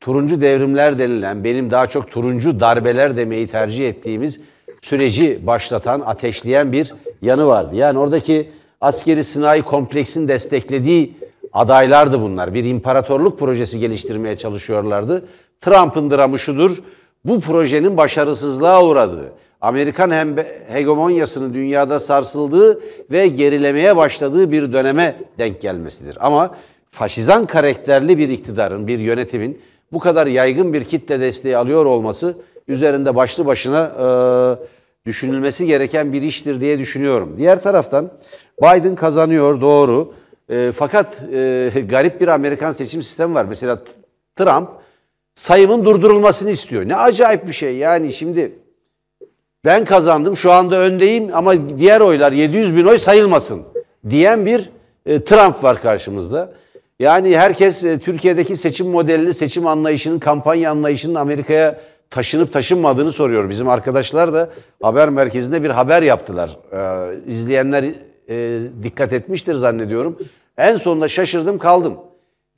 turuncu 0.00 0.40
devrimler 0.40 0.98
denilen 0.98 1.44
benim 1.44 1.70
daha 1.70 1.86
çok 1.86 2.10
turuncu 2.10 2.60
darbeler 2.60 3.16
demeyi 3.16 3.46
tercih 3.46 3.88
ettiğimiz 3.88 4.40
süreci 4.82 5.46
başlatan, 5.46 6.00
ateşleyen 6.00 6.72
bir 6.72 6.94
yanı 7.22 7.46
vardı. 7.46 7.74
Yani 7.76 7.98
oradaki 7.98 8.50
askeri 8.84 9.24
sınai 9.24 9.62
kompleksin 9.62 10.28
desteklediği 10.28 11.16
adaylardı 11.52 12.20
bunlar. 12.20 12.54
Bir 12.54 12.64
imparatorluk 12.64 13.38
projesi 13.38 13.78
geliştirmeye 13.78 14.36
çalışıyorlardı. 14.36 15.24
Trump'ın 15.60 16.10
dramı 16.10 16.38
şudur, 16.38 16.82
bu 17.24 17.40
projenin 17.40 17.96
başarısızlığa 17.96 18.84
uğradığı, 18.84 19.32
Amerikan 19.60 20.36
hegemonyasının 20.68 21.54
dünyada 21.54 22.00
sarsıldığı 22.00 22.80
ve 23.10 23.28
gerilemeye 23.28 23.96
başladığı 23.96 24.52
bir 24.52 24.72
döneme 24.72 25.16
denk 25.38 25.60
gelmesidir. 25.60 26.16
Ama 26.20 26.54
faşizan 26.90 27.46
karakterli 27.46 28.18
bir 28.18 28.28
iktidarın, 28.28 28.86
bir 28.86 28.98
yönetimin 28.98 29.60
bu 29.92 29.98
kadar 29.98 30.26
yaygın 30.26 30.72
bir 30.72 30.84
kitle 30.84 31.20
desteği 31.20 31.56
alıyor 31.56 31.86
olması 31.86 32.36
üzerinde 32.68 33.16
başlı 33.16 33.46
başına 33.46 33.82
e, 33.84 34.04
düşünülmesi 35.06 35.66
gereken 35.66 36.12
bir 36.12 36.22
iştir 36.22 36.60
diye 36.60 36.78
düşünüyorum. 36.78 37.34
Diğer 37.38 37.62
taraftan 37.62 38.10
Biden 38.62 38.94
kazanıyor 38.94 39.60
doğru. 39.60 40.14
E, 40.48 40.72
fakat 40.76 41.22
e, 41.32 41.72
garip 41.88 42.20
bir 42.20 42.28
Amerikan 42.28 42.72
seçim 42.72 43.02
sistemi 43.02 43.34
var. 43.34 43.44
Mesela 43.44 43.82
Trump 44.36 44.68
sayımın 45.34 45.84
durdurulmasını 45.84 46.50
istiyor. 46.50 46.88
Ne 46.88 46.96
acayip 46.96 47.46
bir 47.46 47.52
şey. 47.52 47.76
Yani 47.76 48.12
şimdi 48.12 48.52
ben 49.64 49.84
kazandım 49.84 50.36
şu 50.36 50.52
anda 50.52 50.78
öndeyim 50.78 51.30
ama 51.32 51.78
diğer 51.78 52.00
oylar 52.00 52.32
700 52.32 52.76
bin 52.76 52.84
oy 52.84 52.98
sayılmasın 52.98 53.62
diyen 54.10 54.46
bir 54.46 54.70
e, 55.06 55.24
Trump 55.24 55.64
var 55.64 55.82
karşımızda. 55.82 56.52
Yani 56.98 57.38
herkes 57.38 57.84
e, 57.84 57.98
Türkiye'deki 57.98 58.56
seçim 58.56 58.86
modelini, 58.86 59.34
seçim 59.34 59.66
anlayışının, 59.66 60.18
kampanya 60.18 60.70
anlayışının 60.70 61.14
Amerika'ya 61.14 61.80
taşınıp 62.10 62.52
taşınmadığını 62.52 63.12
soruyor. 63.12 63.50
Bizim 63.50 63.68
arkadaşlar 63.68 64.32
da 64.32 64.50
haber 64.82 65.08
merkezinde 65.08 65.62
bir 65.62 65.70
haber 65.70 66.02
yaptılar. 66.02 66.56
Ee, 66.72 67.16
izleyenler 67.26 67.84
e, 68.28 68.60
dikkat 68.82 69.12
etmiştir 69.12 69.54
zannediyorum. 69.54 70.18
En 70.58 70.76
sonunda 70.76 71.08
şaşırdım 71.08 71.58
kaldım. 71.58 71.96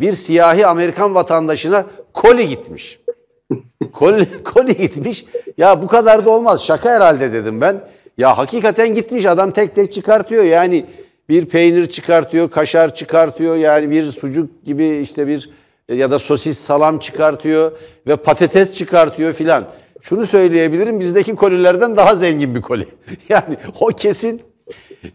Bir 0.00 0.12
siyahi 0.12 0.66
Amerikan 0.66 1.14
vatandaşına 1.14 1.84
koli 2.12 2.48
gitmiş. 2.48 3.00
koli, 3.92 4.28
koli 4.44 4.76
gitmiş. 4.76 5.24
Ya 5.56 5.82
bu 5.82 5.86
kadar 5.86 6.26
da 6.26 6.30
olmaz. 6.30 6.64
Şaka 6.64 6.90
herhalde 6.90 7.32
dedim 7.32 7.60
ben. 7.60 7.80
Ya 8.18 8.38
hakikaten 8.38 8.94
gitmiş 8.94 9.26
adam 9.26 9.50
tek 9.50 9.74
tek 9.74 9.92
çıkartıyor. 9.92 10.44
Yani 10.44 10.84
bir 11.28 11.46
peynir 11.46 11.86
çıkartıyor, 11.86 12.50
kaşar 12.50 12.94
çıkartıyor. 12.94 13.56
Yani 13.56 13.90
bir 13.90 14.12
sucuk 14.12 14.64
gibi 14.64 14.86
işte 14.88 15.26
bir 15.26 15.50
ya 15.88 16.10
da 16.10 16.18
sosis 16.18 16.58
salam 16.58 16.98
çıkartıyor 16.98 17.72
ve 18.06 18.16
patates 18.16 18.74
çıkartıyor 18.74 19.32
filan. 19.32 19.64
Şunu 20.02 20.26
söyleyebilirim 20.26 21.00
bizdeki 21.00 21.34
kolilerden 21.34 21.96
daha 21.96 22.14
zengin 22.14 22.54
bir 22.54 22.62
koli. 22.62 22.88
Yani 23.28 23.56
o 23.80 23.86
kesin 23.86 24.42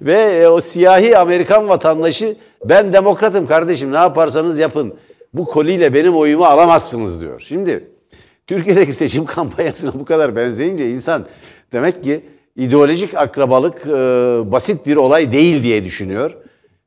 ve 0.01 0.13
e, 0.13 0.47
o 0.47 0.61
siyahi 0.61 1.17
Amerikan 1.17 1.69
vatandaşı 1.69 2.35
ben 2.65 2.93
demokratım 2.93 3.47
kardeşim 3.47 3.91
ne 3.91 3.97
yaparsanız 3.97 4.59
yapın. 4.59 4.93
Bu 5.33 5.45
koliyle 5.45 5.93
benim 5.93 6.17
oyumu 6.17 6.45
alamazsınız 6.45 7.21
diyor. 7.21 7.43
Şimdi 7.47 7.87
Türkiye'deki 8.47 8.93
seçim 8.93 9.25
kampanyasına 9.35 9.93
bu 9.93 10.05
kadar 10.05 10.35
benzeyince 10.35 10.89
insan 10.89 11.25
demek 11.73 12.03
ki 12.03 12.25
ideolojik 12.55 13.15
akrabalık 13.15 13.81
e, 13.85 13.91
basit 14.51 14.85
bir 14.85 14.95
olay 14.95 15.31
değil 15.31 15.63
diye 15.63 15.83
düşünüyor. 15.83 16.37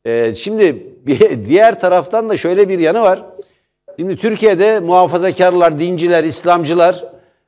E, 0.04 0.34
şimdi 0.34 0.86
bir, 1.06 1.44
diğer 1.44 1.80
taraftan 1.80 2.30
da 2.30 2.36
şöyle 2.36 2.68
bir 2.68 2.78
yanı 2.78 3.00
var. 3.00 3.33
Şimdi 3.98 4.16
Türkiye'de 4.16 4.80
muhafazakarlar, 4.80 5.78
dinciler, 5.78 6.24
İslamcılar 6.24 7.04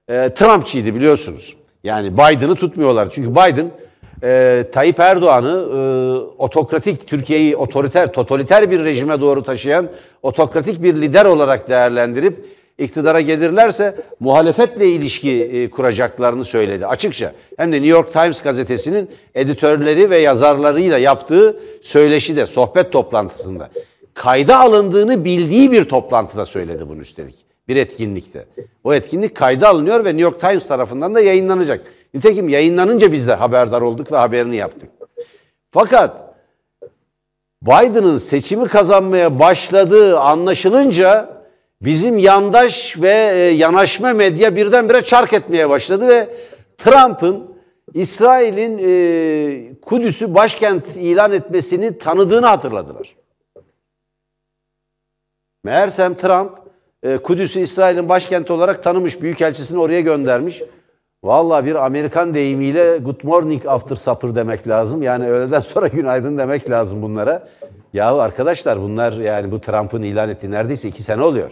e, 0.09 0.35
Trumpçıydı 0.35 0.95
biliyorsunuz. 0.95 1.57
Yani 1.85 2.15
Biden'ı 2.15 2.55
tutmuyorlar. 2.55 3.11
Çünkü 3.11 3.31
Biden 3.31 3.71
e, 4.23 4.65
Tayyip 4.73 5.01
Erdoğan'ı 5.01 5.49
e, 5.49 5.81
otokratik, 6.39 7.07
Türkiye'yi 7.07 7.57
otoriter, 7.57 8.13
totaliter 8.13 8.71
bir 8.71 8.85
rejime 8.85 9.21
doğru 9.21 9.43
taşıyan 9.43 9.89
otokratik 10.23 10.83
bir 10.83 10.95
lider 10.95 11.25
olarak 11.25 11.69
değerlendirip 11.69 12.45
iktidara 12.79 13.21
gelirlerse 13.21 13.95
muhalefetle 14.21 14.89
ilişki 14.89 15.43
e, 15.43 15.71
kuracaklarını 15.71 16.45
söyledi 16.45 16.87
açıkça. 16.87 17.33
Hem 17.57 17.73
de 17.73 17.77
New 17.77 17.91
York 17.91 18.13
Times 18.13 18.43
gazetesinin 18.43 19.11
editörleri 19.35 20.11
ve 20.11 20.19
yazarlarıyla 20.19 20.99
yaptığı 20.99 21.57
söyleşi 21.83 22.37
de 22.37 22.47
sohbet 22.47 22.93
toplantısında 22.93 23.71
kayda 24.17 24.61
alındığını 24.61 25.25
bildiği 25.25 25.73
bir 25.73 25.85
toplantıda 25.85 26.47
söyledi 26.47 26.89
bunu 26.89 27.01
üstelik. 27.01 27.35
Bir 27.69 27.77
etkinlikte. 27.77 28.47
O 28.85 28.95
etkinlik 28.95 29.35
kayda 29.35 29.69
alınıyor 29.69 30.05
ve 30.05 30.09
New 30.09 30.23
York 30.23 30.41
Times 30.41 30.69
tarafından 30.69 31.15
da 31.15 31.21
yayınlanacak. 31.21 31.87
Nitekim 32.15 32.49
yayınlanınca 32.49 33.13
biz 33.13 33.29
de 33.29 33.35
haberdar 33.35 33.83
olduk 33.83 34.13
ve 34.13 34.17
haberini 34.17 34.57
yaptık. 34.57 34.91
Fakat 35.71 36.35
Biden'ın 37.63 38.17
seçimi 38.17 38.69
kazanmaya 38.69 39.39
başladığı 39.39 40.19
anlaşılınca 40.19 41.29
bizim 41.83 42.19
yandaş 42.19 42.97
ve 43.03 43.33
e, 43.35 43.39
yanaşma 43.39 44.13
medya 44.13 44.57
birdenbire 44.57 45.03
çark 45.03 45.33
etmeye 45.33 45.71
başladı 45.71 46.09
ve 46.09 46.29
Trump'ın 46.79 47.57
İsrail'in 47.95 48.79
e, 48.79 49.81
Kudüs'ü 49.81 50.35
başkent 50.35 50.85
ilan 50.97 51.33
etmesini 51.33 51.99
tanıdığını 51.99 52.47
hatırladılar. 52.47 53.17
Meğersem 55.67 56.15
Trump 56.15 56.53
e, 57.03 57.17
Kudüs'ü 57.17 57.61
İsrail'in 57.61 58.09
başkenti 58.09 58.53
olarak 58.53 58.85
tanımış, 58.85 59.23
büyükelçisini 59.23 59.81
oraya 59.81 60.01
göndermiş. 60.01 60.63
Vallahi 61.25 61.65
bir 61.65 61.75
Amerikan 61.75 62.35
deyimiyle 62.35 62.99
good 62.99 63.21
morning 63.23 63.67
after 63.67 63.97
supper 63.97 64.35
demek 64.35 64.69
lazım. 64.69 65.03
Yani 65.03 65.29
öğleden 65.29 65.61
sonra 65.73 65.89
günaydın 65.89 66.39
demek 66.39 66.71
lazım 66.71 67.03
bunlara. 67.03 67.49
Yahu 67.93 68.21
arkadaşlar 68.21 68.81
bunlar 68.81 69.13
yani 69.13 69.51
bu 69.51 69.61
Trump'ın 69.61 70.03
ilan 70.03 70.29
ettiği 70.29 70.51
neredeyse 70.51 70.89
iki 70.89 71.03
sene 71.03 71.23
oluyor. 71.23 71.51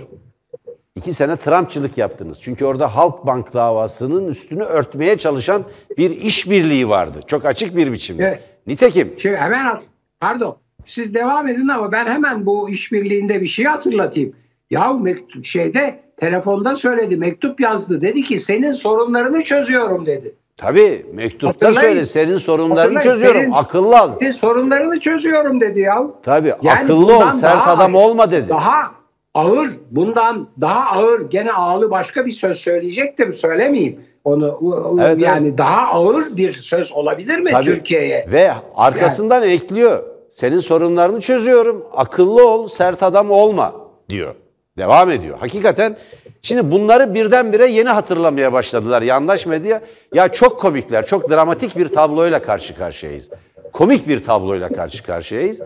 İki 0.97 1.13
sene 1.13 1.37
Trumpçılık 1.37 1.99
yaptınız. 1.99 2.43
Çünkü 2.43 2.65
orada 2.65 2.97
Halkbank 2.97 3.55
davasının 3.55 4.29
üstünü 4.29 4.63
örtmeye 4.63 5.19
çalışan 5.19 5.65
bir 5.99 6.11
işbirliği 6.11 6.89
vardı. 6.89 7.21
Çok 7.27 7.45
açık 7.45 7.77
bir 7.77 7.93
biçimde. 7.93 8.25
Evet. 8.25 8.41
Nitekim. 8.67 9.15
Şimdi 9.19 9.37
hemen 9.37 9.81
pardon. 10.21 10.64
Siz 10.87 11.15
devam 11.15 11.49
edin 11.49 11.69
ama 11.69 11.93
ben 11.93 12.07
hemen 12.07 12.47
bu 12.47 12.71
işbirliğinde 12.71 13.41
bir 13.41 13.47
şey 13.47 13.65
hatırlatayım. 13.65 14.33
Yahu 14.71 15.01
mektup 15.01 15.45
şeyde 15.45 16.01
telefonda 16.17 16.77
söyledi, 16.77 17.17
mektup 17.17 17.61
yazdı. 17.61 18.01
Dedi 18.01 18.23
ki 18.23 18.39
senin 18.39 18.71
sorunlarını 18.71 19.43
çözüyorum 19.43 20.07
dedi. 20.07 20.35
Tabii 20.57 21.07
mektupta 21.13 21.73
söyle 21.73 22.07
senin 22.07 22.39
sorunlarını 22.39 22.95
Hatırlayın, 22.95 23.01
çözüyorum. 23.01 23.41
Senin, 23.41 23.53
akıllı 23.53 24.03
ol. 24.03 24.11
Senin 24.19 24.31
sorunlarını 24.31 25.01
çözüyorum 25.01 25.61
dedi 25.61 25.81
ya. 25.81 26.07
Tabii 26.23 26.55
yani 26.63 26.81
akıllı 26.85 27.17
ol, 27.17 27.33
sert 27.33 27.69
adam 27.69 27.95
olma 27.95 28.31
dedi. 28.31 28.49
Daha 28.49 28.91
ağır, 29.35 29.71
bundan 29.91 30.49
daha 30.61 30.99
ağır 30.99 31.31
gene 31.31 31.53
ağlı 31.53 31.91
başka 31.91 32.27
bir 32.27 32.31
söz 32.31 32.57
söyleyecektim. 32.57 33.33
Söylemeyeyim. 33.33 34.01
Onu 34.25 34.59
evet, 35.05 35.21
yani 35.21 35.49
evet. 35.49 35.59
daha 35.59 35.87
ağır 35.87 36.37
bir 36.37 36.53
söz 36.53 36.93
olabilir 36.93 37.39
mi 37.39 37.53
Türkiye'ye? 37.63 38.29
Ve 38.33 38.53
arkasından 38.75 39.43
yani. 39.43 39.53
ekliyor. 39.53 40.14
Senin 40.35 40.61
sorunlarını 40.61 41.21
çözüyorum. 41.21 41.87
Akıllı 41.93 42.49
ol, 42.49 42.69
sert 42.69 43.03
adam 43.03 43.31
olma 43.31 43.75
diyor. 44.09 44.35
Devam 44.79 45.11
ediyor. 45.11 45.39
Hakikaten 45.39 45.97
şimdi 46.43 46.73
bunları 46.73 47.15
birdenbire 47.15 47.67
yeni 47.67 47.89
hatırlamaya 47.89 48.53
başladılar 48.53 49.03
yandaş 49.03 49.47
medya. 49.47 49.81
Ya 50.15 50.29
çok 50.29 50.61
komikler, 50.61 51.07
çok 51.07 51.31
dramatik 51.31 51.77
bir 51.77 51.89
tabloyla 51.89 52.43
karşı 52.43 52.77
karşıyayız. 52.77 53.31
Komik 53.73 54.09
bir 54.09 54.25
tabloyla 54.25 54.69
karşı 54.69 55.03
karşıyayız. 55.05 55.61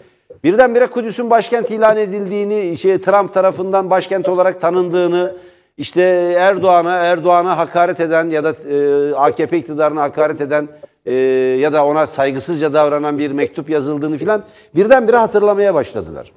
Birdenbire 0.44 0.86
Kudüs'ün 0.86 1.30
başkent 1.30 1.70
ilan 1.70 1.96
edildiğini, 1.96 2.78
şey, 2.78 2.98
Trump 2.98 3.34
tarafından 3.34 3.90
başkent 3.90 4.28
olarak 4.28 4.60
tanındığını, 4.60 5.36
işte 5.76 6.02
Erdoğan'a 6.38 6.96
Erdoğan'a 6.96 7.58
hakaret 7.58 8.00
eden 8.00 8.30
ya 8.30 8.44
da 8.44 8.54
e, 8.70 9.14
AKP 9.14 9.58
iktidarına 9.58 10.02
hakaret 10.02 10.40
eden 10.40 10.68
e, 11.08 11.14
ya 11.60 11.72
da 11.72 11.86
ona 11.86 12.06
saygısızca 12.06 12.74
davranan 12.74 13.18
bir 13.18 13.30
mektup 13.30 13.70
yazıldığını 13.70 14.18
filan 14.18 14.44
birdenbire 14.74 15.16
hatırlamaya 15.16 15.74
başladılar. 15.74 16.32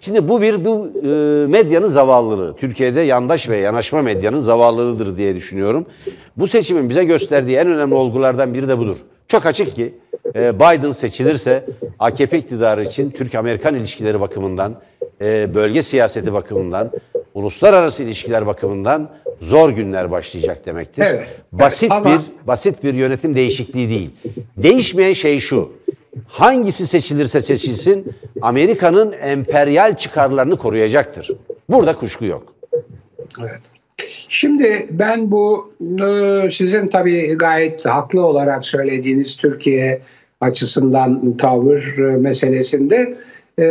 Şimdi 0.00 0.28
bu 0.28 0.42
bir 0.42 0.64
bu 0.64 0.90
e, 1.02 1.06
medyanın 1.46 1.86
zavallılığı. 1.86 2.56
Türkiye'de 2.56 3.00
yandaş 3.00 3.48
ve 3.48 3.56
yanaşma 3.56 4.02
medyanın 4.02 4.38
zavallılığıdır 4.38 5.16
diye 5.16 5.34
düşünüyorum. 5.34 5.86
Bu 6.36 6.48
seçimin 6.48 6.88
bize 6.88 7.04
gösterdiği 7.04 7.56
en 7.56 7.68
önemli 7.68 7.94
olgulardan 7.94 8.54
biri 8.54 8.68
de 8.68 8.78
budur. 8.78 8.96
Çok 9.28 9.46
açık 9.46 9.74
ki 9.74 9.94
e, 10.34 10.56
Biden 10.56 10.90
seçilirse 10.90 11.64
AKP 11.98 12.38
iktidarı 12.38 12.82
için 12.82 13.10
Türk-Amerikan 13.10 13.74
ilişkileri 13.74 14.20
bakımından, 14.20 14.76
e, 15.20 15.54
bölge 15.54 15.82
siyaseti 15.82 16.32
bakımından, 16.32 16.90
uluslararası 17.34 18.02
ilişkiler 18.02 18.46
bakımından 18.46 19.10
zor 19.40 19.70
günler 19.70 20.10
başlayacak 20.10 20.66
demektir. 20.66 21.02
Evet, 21.06 21.28
basit 21.52 21.92
evet, 21.92 21.92
ama... 21.92 22.12
bir 22.12 22.46
basit 22.46 22.84
bir 22.84 22.94
yönetim 22.94 23.34
değişikliği 23.34 23.88
değil. 23.88 24.10
Değişmeyen 24.56 25.12
şey 25.12 25.40
şu. 25.40 25.72
Hangisi 26.28 26.86
seçilirse 26.86 27.40
seçilsin 27.40 28.14
Amerika'nın 28.42 29.12
emperyal 29.12 29.96
çıkarlarını 29.96 30.56
koruyacaktır. 30.56 31.30
Burada 31.68 31.96
kuşku 31.96 32.24
yok. 32.24 32.54
Evet. 33.40 33.60
Şimdi 34.28 34.86
ben 34.90 35.30
bu 35.30 35.72
e, 36.02 36.50
sizin 36.50 36.88
tabii 36.88 37.34
gayet 37.38 37.86
haklı 37.86 38.26
olarak 38.26 38.66
söylediğiniz 38.66 39.36
Türkiye 39.36 40.00
açısından 40.40 41.36
tavır 41.36 41.94
e, 41.98 42.16
meselesinde 42.16 43.16
e, 43.58 43.66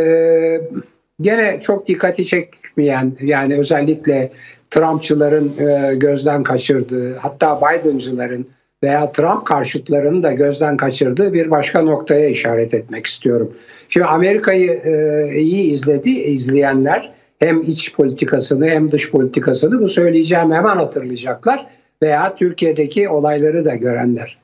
gene 1.20 1.60
çok 1.60 1.88
dikkati 1.88 2.26
çekmeyen 2.26 3.12
yani 3.20 3.58
özellikle 3.58 4.32
Trumpçıların 4.70 5.52
gözden 5.98 6.42
kaçırdığı 6.42 7.16
hatta 7.16 7.60
Biden'cıların 7.60 8.46
veya 8.82 9.12
Trump 9.12 9.46
karşıtlarının 9.46 10.22
da 10.22 10.32
gözden 10.32 10.76
kaçırdığı 10.76 11.32
bir 11.32 11.50
başka 11.50 11.82
noktaya 11.82 12.28
işaret 12.28 12.74
etmek 12.74 13.06
istiyorum. 13.06 13.52
Şimdi 13.88 14.06
Amerika'yı 14.06 14.82
iyi 15.36 15.72
izledi 15.72 16.10
izleyenler 16.10 17.12
hem 17.38 17.62
iç 17.62 17.94
politikasını 17.94 18.66
hem 18.66 18.92
dış 18.92 19.10
politikasını 19.10 19.80
bu 19.80 19.88
söyleyeceğim 19.88 20.52
hemen 20.52 20.76
hatırlayacaklar 20.76 21.66
veya 22.02 22.36
Türkiye'deki 22.36 23.08
olayları 23.08 23.64
da 23.64 23.74
görenler. 23.74 24.38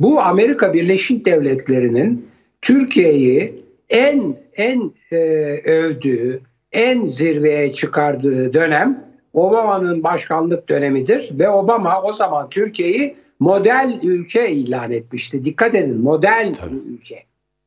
Bu 0.00 0.20
Amerika 0.20 0.74
Birleşik 0.74 1.26
Devletleri'nin 1.26 2.28
Türkiye'yi 2.62 3.64
en 3.90 4.36
en 4.56 4.92
e, 5.12 5.16
övdüğü, 5.64 6.40
en 6.72 7.04
zirveye 7.04 7.72
çıkardığı 7.72 8.52
dönem 8.54 9.08
Obama'nın 9.32 10.02
başkanlık 10.02 10.68
dönemidir 10.68 11.30
ve 11.38 11.48
Obama 11.48 12.02
o 12.02 12.12
zaman 12.12 12.48
Türkiye'yi 12.48 13.16
model 13.40 14.00
ülke 14.02 14.50
ilan 14.50 14.92
etmişti. 14.92 15.44
Dikkat 15.44 15.74
edin 15.74 16.00
model 16.00 16.54
Tabii. 16.60 16.74
ülke. 16.74 17.24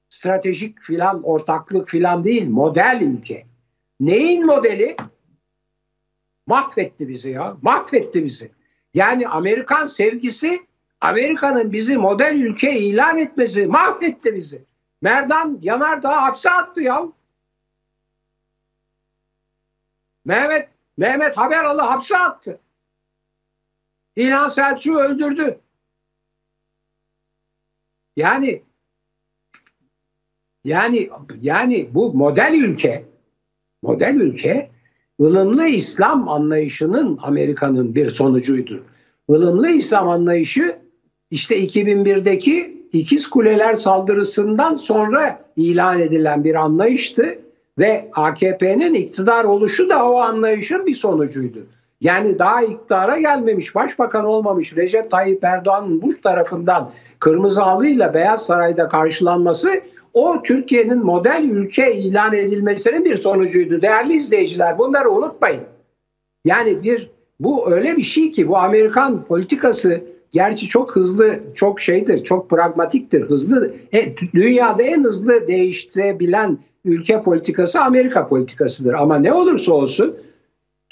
Stratejik 0.09 0.81
filan 0.81 1.23
ortaklık 1.23 1.89
filan 1.89 2.23
değil 2.23 2.49
model 2.49 2.99
ülke. 3.01 3.45
Neyin 4.01 4.45
modeli? 4.45 4.95
Mahvetti 6.47 7.09
bizi 7.09 7.31
ya. 7.31 7.57
Mahvetti 7.61 8.23
bizi. 8.23 8.51
Yani 8.93 9.27
Amerikan 9.27 9.85
sevgisi 9.85 10.67
Amerika'nın 11.01 11.71
bizi 11.71 11.97
model 11.97 12.35
ülke 12.35 12.79
ilan 12.79 13.17
etmesi 13.17 13.67
mahvetti 13.67 14.35
bizi. 14.35 14.65
Merdan 15.01 15.59
Yanardağ 15.61 16.21
hapse 16.21 16.51
attı 16.51 16.81
ya. 16.81 17.07
Mehmet 20.25 20.69
Mehmet 20.97 21.37
Haberalı 21.37 21.81
hapse 21.81 22.17
attı. 22.17 22.59
İlhan 24.15 24.47
Selçuk'u 24.47 24.97
öldürdü. 24.97 25.59
Yani 28.17 28.63
yani 30.63 31.09
yani 31.41 31.89
bu 31.93 32.13
model 32.13 32.53
ülke 32.53 33.10
model 33.81 34.15
ülke 34.15 34.69
ılımlı 35.21 35.67
İslam 35.67 36.29
anlayışının 36.29 37.19
Amerika'nın 37.21 37.95
bir 37.95 38.09
sonucuydu. 38.09 38.83
Ilımlı 39.29 39.69
İslam 39.69 40.09
anlayışı 40.09 40.75
işte 41.31 41.65
2001'deki 41.65 42.81
İkiz 42.93 43.29
Kuleler 43.29 43.75
saldırısından 43.75 44.77
sonra 44.77 45.39
ilan 45.55 45.99
edilen 45.99 46.43
bir 46.43 46.55
anlayıştı 46.55 47.39
ve 47.79 48.09
AKP'nin 48.13 48.93
iktidar 48.93 49.43
oluşu 49.43 49.89
da 49.89 50.09
o 50.09 50.17
anlayışın 50.17 50.85
bir 50.85 50.95
sonucuydu. 50.95 51.59
Yani 52.01 52.39
daha 52.39 52.61
iktidara 52.61 53.19
gelmemiş, 53.19 53.75
başbakan 53.75 54.25
olmamış 54.25 54.77
Recep 54.77 55.11
Tayyip 55.11 55.43
Erdoğan'ın 55.43 56.01
Bush 56.01 56.21
tarafından 56.23 56.91
kırmızı 57.19 57.61
halıyla 57.61 58.13
Beyaz 58.13 58.45
Saray'da 58.45 58.87
karşılanması 58.87 59.81
o 60.13 60.43
Türkiye'nin 60.43 60.97
model 60.97 61.49
ülke 61.51 61.95
ilan 61.95 62.33
edilmesinin 62.33 63.05
bir 63.05 63.15
sonucuydu. 63.15 63.81
Değerli 63.81 64.13
izleyiciler 64.13 64.77
bunları 64.77 65.11
unutmayın. 65.11 65.63
Yani 66.45 66.83
bir 66.83 67.09
bu 67.39 67.71
öyle 67.71 67.97
bir 67.97 68.01
şey 68.01 68.31
ki 68.31 68.47
bu 68.47 68.57
Amerikan 68.57 69.25
politikası 69.25 70.01
gerçi 70.31 70.67
çok 70.67 70.95
hızlı, 70.95 71.39
çok 71.55 71.81
şeydir, 71.81 72.23
çok 72.23 72.49
pragmatiktir, 72.49 73.21
hızlı. 73.21 73.73
E, 73.93 74.15
dünyada 74.33 74.83
en 74.83 75.03
hızlı 75.03 75.47
değiştirebilen 75.47 76.57
ülke 76.85 77.21
politikası 77.21 77.81
Amerika 77.81 78.27
politikasıdır. 78.27 78.93
Ama 78.93 79.19
ne 79.19 79.33
olursa 79.33 79.73
olsun 79.73 80.15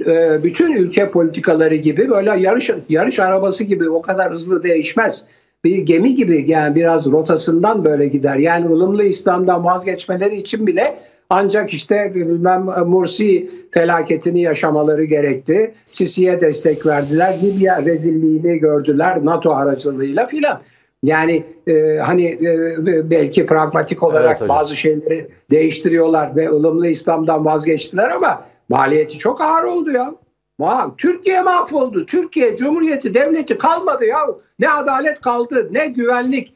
e, 0.05 0.43
bütün 0.43 0.73
ülke 0.73 1.09
politikaları 1.09 1.75
gibi 1.75 2.09
böyle 2.09 2.39
yarış 2.39 2.71
yarış 2.89 3.19
arabası 3.19 3.63
gibi 3.63 3.89
o 3.89 4.01
kadar 4.01 4.33
hızlı 4.33 4.63
değişmez. 4.63 5.27
Bir 5.65 5.77
gemi 5.77 6.15
gibi 6.15 6.43
yani 6.47 6.75
biraz 6.75 7.11
rotasından 7.11 7.85
böyle 7.85 8.07
gider. 8.07 8.35
Yani 8.35 8.67
ılımlı 8.67 9.03
İslam'dan 9.03 9.65
vazgeçmeleri 9.65 10.35
için 10.35 10.67
bile 10.67 10.99
ancak 11.29 11.73
işte 11.73 12.11
bilmem 12.15 12.65
Mursi 12.85 13.49
felaketini 13.71 14.41
yaşamaları 14.41 15.03
gerekti. 15.03 15.73
Sisi'ye 15.91 16.41
destek 16.41 16.85
verdiler. 16.85 17.37
Libya 17.43 17.85
rezilliğini 17.85 18.59
gördüler 18.59 19.25
NATO 19.25 19.51
aracılığıyla 19.51 20.27
filan. 20.27 20.61
Yani 21.03 21.43
e, 21.67 21.97
hani 21.97 22.25
e, 22.25 23.09
belki 23.09 23.45
pragmatik 23.45 24.03
olarak 24.03 24.37
evet 24.39 24.49
bazı 24.49 24.75
şeyleri 24.75 25.27
değiştiriyorlar 25.51 26.35
ve 26.35 26.49
ılımlı 26.49 26.87
İslam'dan 26.87 27.45
vazgeçtiler 27.45 28.09
ama 28.09 28.43
maliyeti 28.69 29.17
çok 29.17 29.41
ağır 29.41 29.63
oldu 29.63 29.91
ya. 29.91 30.15
Ma 30.59 30.95
Türkiye 30.97 31.41
mahvoldu. 31.41 32.05
Türkiye 32.05 32.57
Cumhuriyeti 32.57 33.13
devleti 33.13 33.57
kalmadı 33.57 34.05
ya. 34.05 34.27
Ne 34.59 34.69
adalet 34.69 35.21
kaldı, 35.21 35.67
ne 35.71 35.87
güvenlik, 35.87 36.53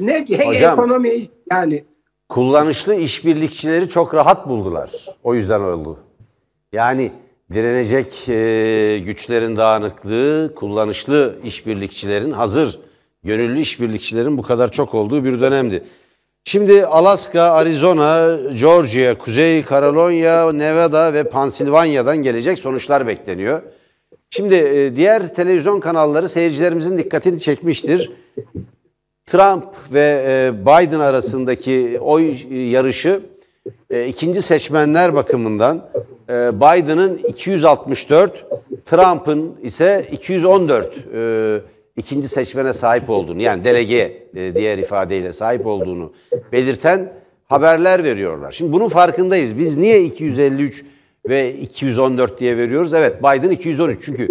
ne 0.00 0.26
Hocam, 0.46 0.72
ekonomi 0.72 1.28
yani. 1.50 1.84
Kullanışlı 2.28 2.94
işbirlikçileri 2.94 3.88
çok 3.88 4.14
rahat 4.14 4.48
buldular. 4.48 4.90
O 5.22 5.34
yüzden 5.34 5.60
oldu. 5.60 5.98
Yani 6.72 7.12
direnecek 7.52 8.28
e, 8.28 9.02
güçlerin 9.06 9.56
dağınıklığı, 9.56 10.54
kullanışlı 10.56 11.38
işbirlikçilerin 11.44 12.32
hazır 12.32 12.80
gönüllü 13.24 13.60
işbirlikçilerin 13.60 14.38
bu 14.38 14.42
kadar 14.42 14.72
çok 14.72 14.94
olduğu 14.94 15.24
bir 15.24 15.40
dönemdi. 15.40 15.84
Şimdi 16.48 16.86
Alaska, 16.86 17.42
Arizona, 17.42 18.36
Georgia, 18.60 19.18
Kuzey 19.18 19.64
Carolina, 19.64 20.52
Nevada 20.52 21.12
ve 21.12 21.24
Pensilvanya'dan 21.24 22.16
gelecek 22.16 22.58
sonuçlar 22.58 23.06
bekleniyor. 23.06 23.62
Şimdi 24.30 24.54
e, 24.54 24.96
diğer 24.96 25.34
televizyon 25.34 25.80
kanalları 25.80 26.28
seyircilerimizin 26.28 26.98
dikkatini 26.98 27.40
çekmiştir. 27.40 28.10
Trump 29.26 29.64
ve 29.92 30.24
e, 30.26 30.52
Biden 30.62 31.00
arasındaki 31.00 31.98
oy 32.00 32.36
yarışı 32.70 33.20
e, 33.90 34.06
ikinci 34.06 34.42
seçmenler 34.42 35.14
bakımından 35.14 35.88
Biden'ın 36.28 37.16
264, 37.16 38.46
Trump'ın 38.86 39.56
ise 39.62 40.08
214 40.12 40.94
ikinci 41.96 42.28
seçmene 42.28 42.72
sahip 42.72 43.10
olduğunu 43.10 43.42
yani 43.42 43.64
delege 43.64 44.22
e, 44.36 44.54
diğer 44.54 44.78
ifadeyle 44.78 45.32
sahip 45.32 45.66
olduğunu 45.66 46.12
belirten 46.52 47.12
haberler 47.48 48.04
veriyorlar. 48.04 48.52
Şimdi 48.52 48.72
bunun 48.72 48.88
farkındayız. 48.88 49.58
Biz 49.58 49.76
niye 49.76 50.02
253 50.02 50.84
ve 51.28 51.54
214 51.54 52.40
diye 52.40 52.56
veriyoruz? 52.56 52.94
Evet 52.94 53.18
Biden 53.18 53.50
213 53.50 54.04
çünkü 54.04 54.28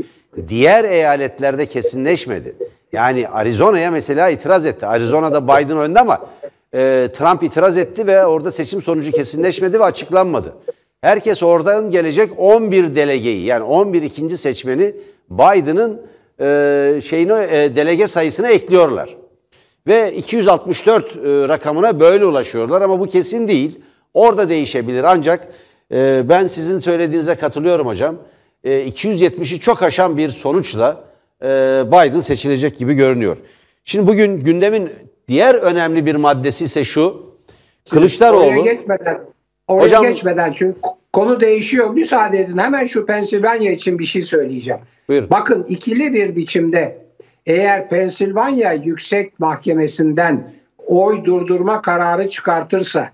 diğer 0.47 0.83
eyaletlerde 0.83 1.65
kesinleşmedi. 1.65 2.55
Yani 2.91 3.27
Arizona'ya 3.27 3.91
mesela 3.91 4.29
itiraz 4.29 4.65
etti. 4.65 4.85
Arizona'da 4.85 5.43
Biden 5.43 5.77
önde 5.77 5.99
ama 5.99 6.29
e, 6.73 7.09
Trump 7.13 7.43
itiraz 7.43 7.77
etti 7.77 8.07
ve 8.07 8.25
orada 8.25 8.51
seçim 8.51 8.81
sonucu 8.81 9.11
kesinleşmedi 9.11 9.79
ve 9.79 9.83
açıklanmadı. 9.83 10.53
Herkes 11.01 11.43
oradan 11.43 11.91
gelecek 11.91 12.29
11 12.37 12.95
delegeyi 12.95 13.45
yani 13.45 13.63
11 13.63 14.01
ikinci 14.01 14.37
seçmeni 14.37 14.93
Biden'ın 15.29 16.01
e, 16.39 17.01
şeyini 17.03 17.31
e, 17.31 17.75
delege 17.75 18.07
sayısına 18.07 18.49
ekliyorlar. 18.49 19.17
Ve 19.87 20.13
264 20.13 21.05
e, 21.05 21.19
rakamına 21.47 21.99
böyle 21.99 22.25
ulaşıyorlar 22.25 22.81
ama 22.81 22.99
bu 22.99 23.07
kesin 23.07 23.47
değil. 23.47 23.79
Orada 24.13 24.49
değişebilir 24.49 25.03
ancak 25.03 25.47
e, 25.91 26.23
ben 26.29 26.47
sizin 26.47 26.77
söylediğinize 26.77 27.35
katılıyorum 27.35 27.87
hocam. 27.87 28.15
E, 28.63 28.87
270'i 28.87 29.59
çok 29.59 29.83
aşan 29.83 30.17
bir 30.17 30.29
sonuçla 30.29 31.03
e, 31.43 31.47
Biden 31.87 32.19
seçilecek 32.19 32.77
gibi 32.77 32.93
görünüyor. 32.93 33.37
Şimdi 33.83 34.07
bugün 34.07 34.39
gündemin 34.39 34.89
diğer 35.27 35.55
önemli 35.55 36.05
bir 36.05 36.15
maddesi 36.15 36.65
ise 36.65 36.83
şu. 36.83 37.25
Kılıçdaroğlu. 37.91 38.45
Oraya 38.45 38.61
geçmeden, 38.61 39.21
oraya 39.67 39.83
hocam, 39.83 40.03
geçmeden 40.03 40.51
çünkü 40.51 40.79
konu 41.15 41.39
değişiyor. 41.39 41.89
Müsaade 41.89 42.39
edin 42.39 42.57
hemen 42.57 42.85
şu 42.85 43.05
Pensilvanya 43.05 43.71
için 43.71 43.99
bir 43.99 44.05
şey 44.05 44.21
söyleyeceğim. 44.21 44.79
Buyurun. 45.09 45.29
Bakın 45.29 45.63
ikili 45.69 46.13
bir 46.13 46.35
biçimde 46.35 46.97
eğer 47.45 47.89
Pensilvanya 47.89 48.73
Yüksek 48.73 49.39
Mahkemesi'nden 49.39 50.53
oy 50.87 51.25
durdurma 51.25 51.81
kararı 51.81 52.29
çıkartırsa 52.29 53.09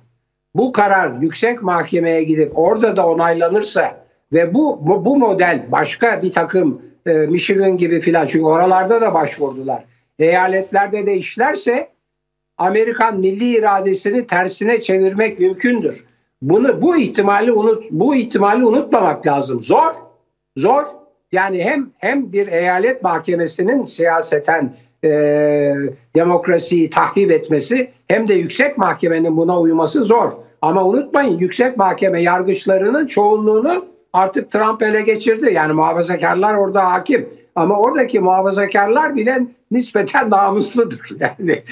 bu 0.55 0.71
karar 0.71 1.21
yüksek 1.21 1.63
mahkemeye 1.63 2.23
gidip 2.23 2.59
orada 2.59 2.95
da 2.95 3.07
onaylanırsa 3.07 4.05
ve 4.33 4.53
bu 4.53 4.79
bu, 4.81 5.05
bu 5.05 5.17
model 5.17 5.65
başka 5.71 6.21
bir 6.21 6.31
takım 6.31 6.81
e, 7.05 7.13
Michigan 7.13 7.77
gibi 7.77 8.01
filan 8.01 8.27
çünkü 8.27 8.45
oralarda 8.45 9.01
da 9.01 9.13
başvurdular. 9.13 9.83
Eyaletlerde 10.19 11.05
de 11.05 11.17
işlerse 11.17 11.89
Amerikan 12.57 13.19
milli 13.19 13.57
iradesini 13.57 14.27
tersine 14.27 14.81
çevirmek 14.81 15.39
mümkündür. 15.39 16.10
Bunu 16.41 16.81
bu 16.81 16.97
ihtimali 16.97 17.51
unut 17.51 17.83
bu 17.91 18.15
ihtimali 18.15 18.65
unutmamak 18.65 19.27
lazım. 19.27 19.61
Zor. 19.61 19.91
Zor. 20.57 20.83
Yani 21.31 21.63
hem 21.63 21.89
hem 21.97 22.31
bir 22.31 22.47
eyalet 22.47 23.03
mahkemesinin 23.03 23.83
siyaseten 23.83 24.75
e, 25.03 25.09
demokrasiyi 26.15 26.89
tahrip 26.89 27.31
etmesi 27.31 27.91
hem 28.07 28.27
de 28.27 28.33
yüksek 28.33 28.77
mahkemenin 28.77 29.37
buna 29.37 29.59
uyması 29.59 30.05
zor. 30.05 30.31
Ama 30.61 30.85
unutmayın 30.85 31.37
yüksek 31.37 31.77
mahkeme 31.77 32.21
yargıçlarının 32.21 33.07
çoğunluğunu 33.07 33.85
artık 34.13 34.51
Trump 34.51 34.83
ele 34.83 35.01
geçirdi. 35.01 35.53
Yani 35.53 35.73
muhafazakarlar 35.73 36.55
orada 36.55 36.91
hakim. 36.91 37.29
Ama 37.55 37.79
oradaki 37.79 38.19
muhafazakarlar 38.19 39.15
bile 39.15 39.47
nispeten 39.71 40.29
namusludur. 40.29 41.09
Yani 41.19 41.63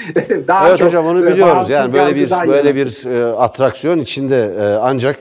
daha 0.48 0.68
evet 0.68 0.78
çok 0.78 0.88
hocam 0.88 1.06
onu 1.06 1.26
biliyoruz. 1.26 1.70
Yani 1.70 1.92
böyle 1.92 2.16
bir 2.16 2.30
böyle 2.30 2.74
bir 2.74 3.06
e, 3.06 3.24
atraksiyon 3.24 3.98
içinde 3.98 4.54
e, 4.58 4.62
ancak 4.62 5.16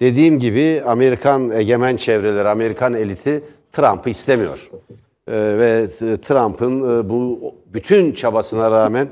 dediğim 0.00 0.38
gibi 0.38 0.82
Amerikan 0.86 1.50
egemen 1.50 1.96
çevreleri, 1.96 2.48
Amerikan 2.48 2.94
eliti 2.94 3.44
Trump'ı 3.72 4.10
istemiyor. 4.10 4.70
E, 5.28 5.32
ve 5.34 5.86
Trump'ın 6.16 7.00
e, 7.00 7.08
bu 7.08 7.54
bütün 7.66 8.12
çabasına 8.12 8.70
rağmen 8.70 9.08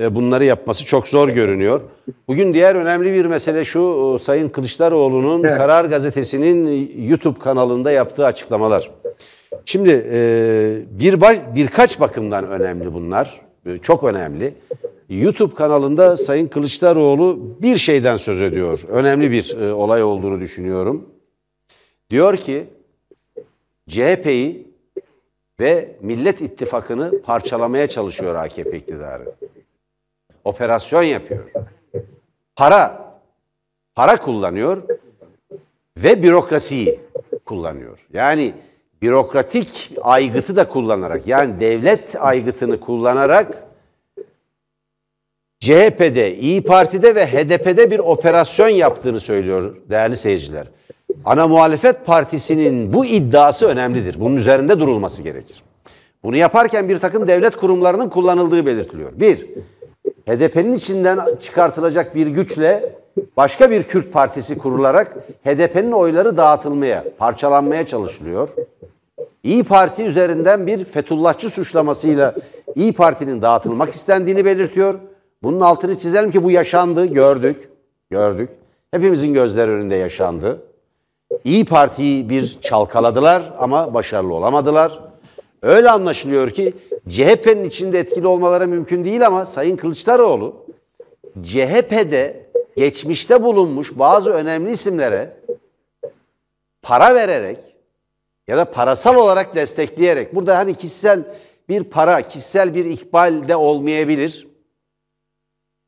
e, 0.00 0.14
bunları 0.14 0.44
yapması 0.44 0.84
çok 0.84 1.08
zor 1.08 1.28
görünüyor. 1.28 1.80
Bugün 2.28 2.54
diğer 2.54 2.74
önemli 2.74 3.12
bir 3.12 3.26
mesele 3.26 3.64
şu, 3.64 4.16
e, 4.20 4.24
Sayın 4.24 4.48
Kılıçdaroğlu'nun 4.48 5.44
evet. 5.44 5.56
Karar 5.56 5.84
Gazetesi'nin 5.84 6.90
YouTube 7.08 7.38
kanalında 7.38 7.90
yaptığı 7.90 8.26
açıklamalar. 8.26 8.90
Şimdi 9.64 10.06
e, 10.12 10.82
bir 10.90 11.20
birkaç 11.54 12.00
bakımdan 12.00 12.48
önemli 12.48 12.94
bunlar, 12.94 13.40
çok 13.82 14.04
önemli. 14.04 14.54
YouTube 15.08 15.54
kanalında 15.54 16.16
Sayın 16.16 16.48
Kılıçdaroğlu 16.48 17.56
bir 17.62 17.76
şeyden 17.76 18.16
söz 18.16 18.40
ediyor. 18.40 18.80
Önemli 18.88 19.30
bir 19.30 19.70
olay 19.70 20.02
olduğunu 20.02 20.40
düşünüyorum. 20.40 21.08
Diyor 22.10 22.36
ki 22.36 22.66
CHP'yi 23.88 24.68
ve 25.60 25.96
Millet 26.00 26.40
İttifakı'nı 26.40 27.22
parçalamaya 27.22 27.88
çalışıyor 27.88 28.34
AKP 28.34 28.78
iktidarı 28.78 29.34
operasyon 30.44 31.02
yapıyor. 31.02 31.50
Para, 32.56 33.12
para 33.94 34.16
kullanıyor 34.16 34.82
ve 35.96 36.22
bürokrasiyi 36.22 37.00
kullanıyor. 37.44 38.06
Yani 38.12 38.52
bürokratik 39.02 39.90
aygıtı 40.02 40.56
da 40.56 40.68
kullanarak 40.68 41.26
yani 41.26 41.60
devlet 41.60 42.16
aygıtını 42.20 42.80
kullanarak 42.80 43.62
CHP'de, 45.60 46.36
İyi 46.36 46.62
Parti'de 46.62 47.14
ve 47.14 47.26
HDP'de 47.26 47.90
bir 47.90 47.98
operasyon 47.98 48.68
yaptığını 48.68 49.20
söylüyor 49.20 49.76
değerli 49.90 50.16
seyirciler. 50.16 50.66
Ana 51.24 51.48
muhalefet 51.48 52.06
partisinin 52.06 52.92
bu 52.92 53.04
iddiası 53.04 53.66
önemlidir. 53.66 54.20
Bunun 54.20 54.36
üzerinde 54.36 54.80
durulması 54.80 55.22
gerekir. 55.22 55.62
Bunu 56.22 56.36
yaparken 56.36 56.88
bir 56.88 56.98
takım 56.98 57.28
devlet 57.28 57.56
kurumlarının 57.56 58.08
kullanıldığı 58.08 58.66
belirtiliyor. 58.66 59.10
Bir, 59.20 59.46
HDP'nin 60.28 60.74
içinden 60.74 61.18
çıkartılacak 61.40 62.14
bir 62.14 62.26
güçle 62.26 62.94
başka 63.36 63.70
bir 63.70 63.82
Kürt 63.82 64.12
partisi 64.12 64.58
kurularak 64.58 65.16
HDP'nin 65.44 65.92
oyları 65.92 66.36
dağıtılmaya, 66.36 67.04
parçalanmaya 67.18 67.86
çalışılıyor. 67.86 68.48
İyi 69.42 69.64
Parti 69.64 70.02
üzerinden 70.02 70.66
bir 70.66 70.84
Fethullahçı 70.84 71.50
suçlamasıyla 71.50 72.34
İyi 72.74 72.92
Parti'nin 72.92 73.42
dağıtılmak 73.42 73.94
istendiğini 73.94 74.44
belirtiyor. 74.44 74.98
Bunun 75.42 75.60
altını 75.60 75.98
çizelim 75.98 76.30
ki 76.30 76.44
bu 76.44 76.50
yaşandı, 76.50 77.06
gördük, 77.06 77.70
gördük. 78.10 78.50
Hepimizin 78.90 79.34
gözler 79.34 79.68
önünde 79.68 79.94
yaşandı. 79.94 80.62
İyi 81.44 81.64
Parti'yi 81.64 82.28
bir 82.30 82.58
çalkaladılar 82.62 83.52
ama 83.58 83.94
başarılı 83.94 84.34
olamadılar. 84.34 85.00
Öyle 85.62 85.90
anlaşılıyor 85.90 86.50
ki 86.50 86.74
CHP'nin 87.08 87.64
içinde 87.64 87.98
etkili 87.98 88.26
olmaları 88.26 88.68
mümkün 88.68 89.04
değil 89.04 89.26
ama 89.26 89.46
Sayın 89.46 89.76
Kılıçdaroğlu 89.76 90.54
CHP'de 91.42 92.41
geçmişte 92.76 93.42
bulunmuş 93.42 93.98
bazı 93.98 94.30
önemli 94.30 94.72
isimlere 94.72 95.36
para 96.82 97.14
vererek 97.14 97.58
ya 98.48 98.56
da 98.56 98.70
parasal 98.70 99.16
olarak 99.16 99.54
destekleyerek 99.54 100.34
burada 100.34 100.58
hani 100.58 100.74
kişisel 100.74 101.24
bir 101.68 101.84
para, 101.84 102.22
kişisel 102.22 102.74
bir 102.74 102.84
ihbal 102.84 103.48
de 103.48 103.56
olmayabilir. 103.56 104.48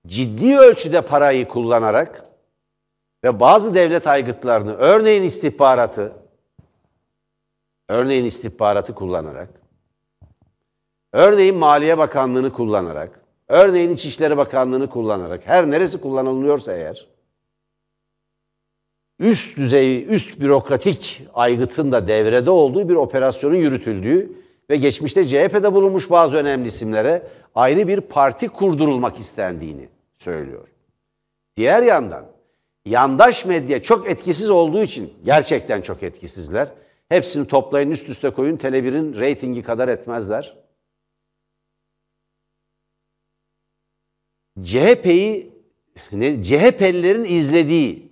Ciddi 0.06 0.58
ölçüde 0.58 1.02
parayı 1.02 1.48
kullanarak 1.48 2.24
ve 3.24 3.40
bazı 3.40 3.74
devlet 3.74 4.06
aygıtlarını, 4.06 4.74
örneğin 4.74 5.22
istihbaratı, 5.22 6.12
örneğin 7.88 8.24
istihbaratı 8.24 8.94
kullanarak, 8.94 9.48
örneğin 11.12 11.56
Maliye 11.56 11.98
Bakanlığı'nı 11.98 12.52
kullanarak, 12.52 13.23
örneğin 13.54 13.90
İçişleri 13.90 14.36
Bakanlığı'nı 14.36 14.90
kullanarak, 14.90 15.40
her 15.46 15.70
neresi 15.70 16.00
kullanılıyorsa 16.00 16.72
eğer, 16.72 17.06
üst 19.18 19.56
düzey, 19.56 20.14
üst 20.14 20.40
bürokratik 20.40 21.22
aygıtın 21.34 21.92
da 21.92 22.08
devrede 22.08 22.50
olduğu 22.50 22.88
bir 22.88 22.94
operasyonun 22.94 23.56
yürütüldüğü 23.56 24.32
ve 24.70 24.76
geçmişte 24.76 25.26
CHP'de 25.26 25.72
bulunmuş 25.72 26.10
bazı 26.10 26.36
önemli 26.36 26.68
isimlere 26.68 27.22
ayrı 27.54 27.88
bir 27.88 28.00
parti 28.00 28.48
kurdurulmak 28.48 29.18
istendiğini 29.18 29.88
söylüyor. 30.18 30.68
Diğer 31.56 31.82
yandan 31.82 32.24
yandaş 32.86 33.44
medya 33.44 33.82
çok 33.82 34.10
etkisiz 34.10 34.50
olduğu 34.50 34.82
için 34.82 35.12
gerçekten 35.24 35.82
çok 35.82 36.02
etkisizler. 36.02 36.68
Hepsini 37.08 37.46
toplayın 37.46 37.90
üst 37.90 38.08
üste 38.08 38.30
koyun 38.30 38.56
Tele1'in 38.56 39.20
reytingi 39.20 39.62
kadar 39.62 39.88
etmezler. 39.88 40.63
CHP'yi 44.62 45.52
CHP'lilerin 46.42 47.24
izlediği 47.24 48.08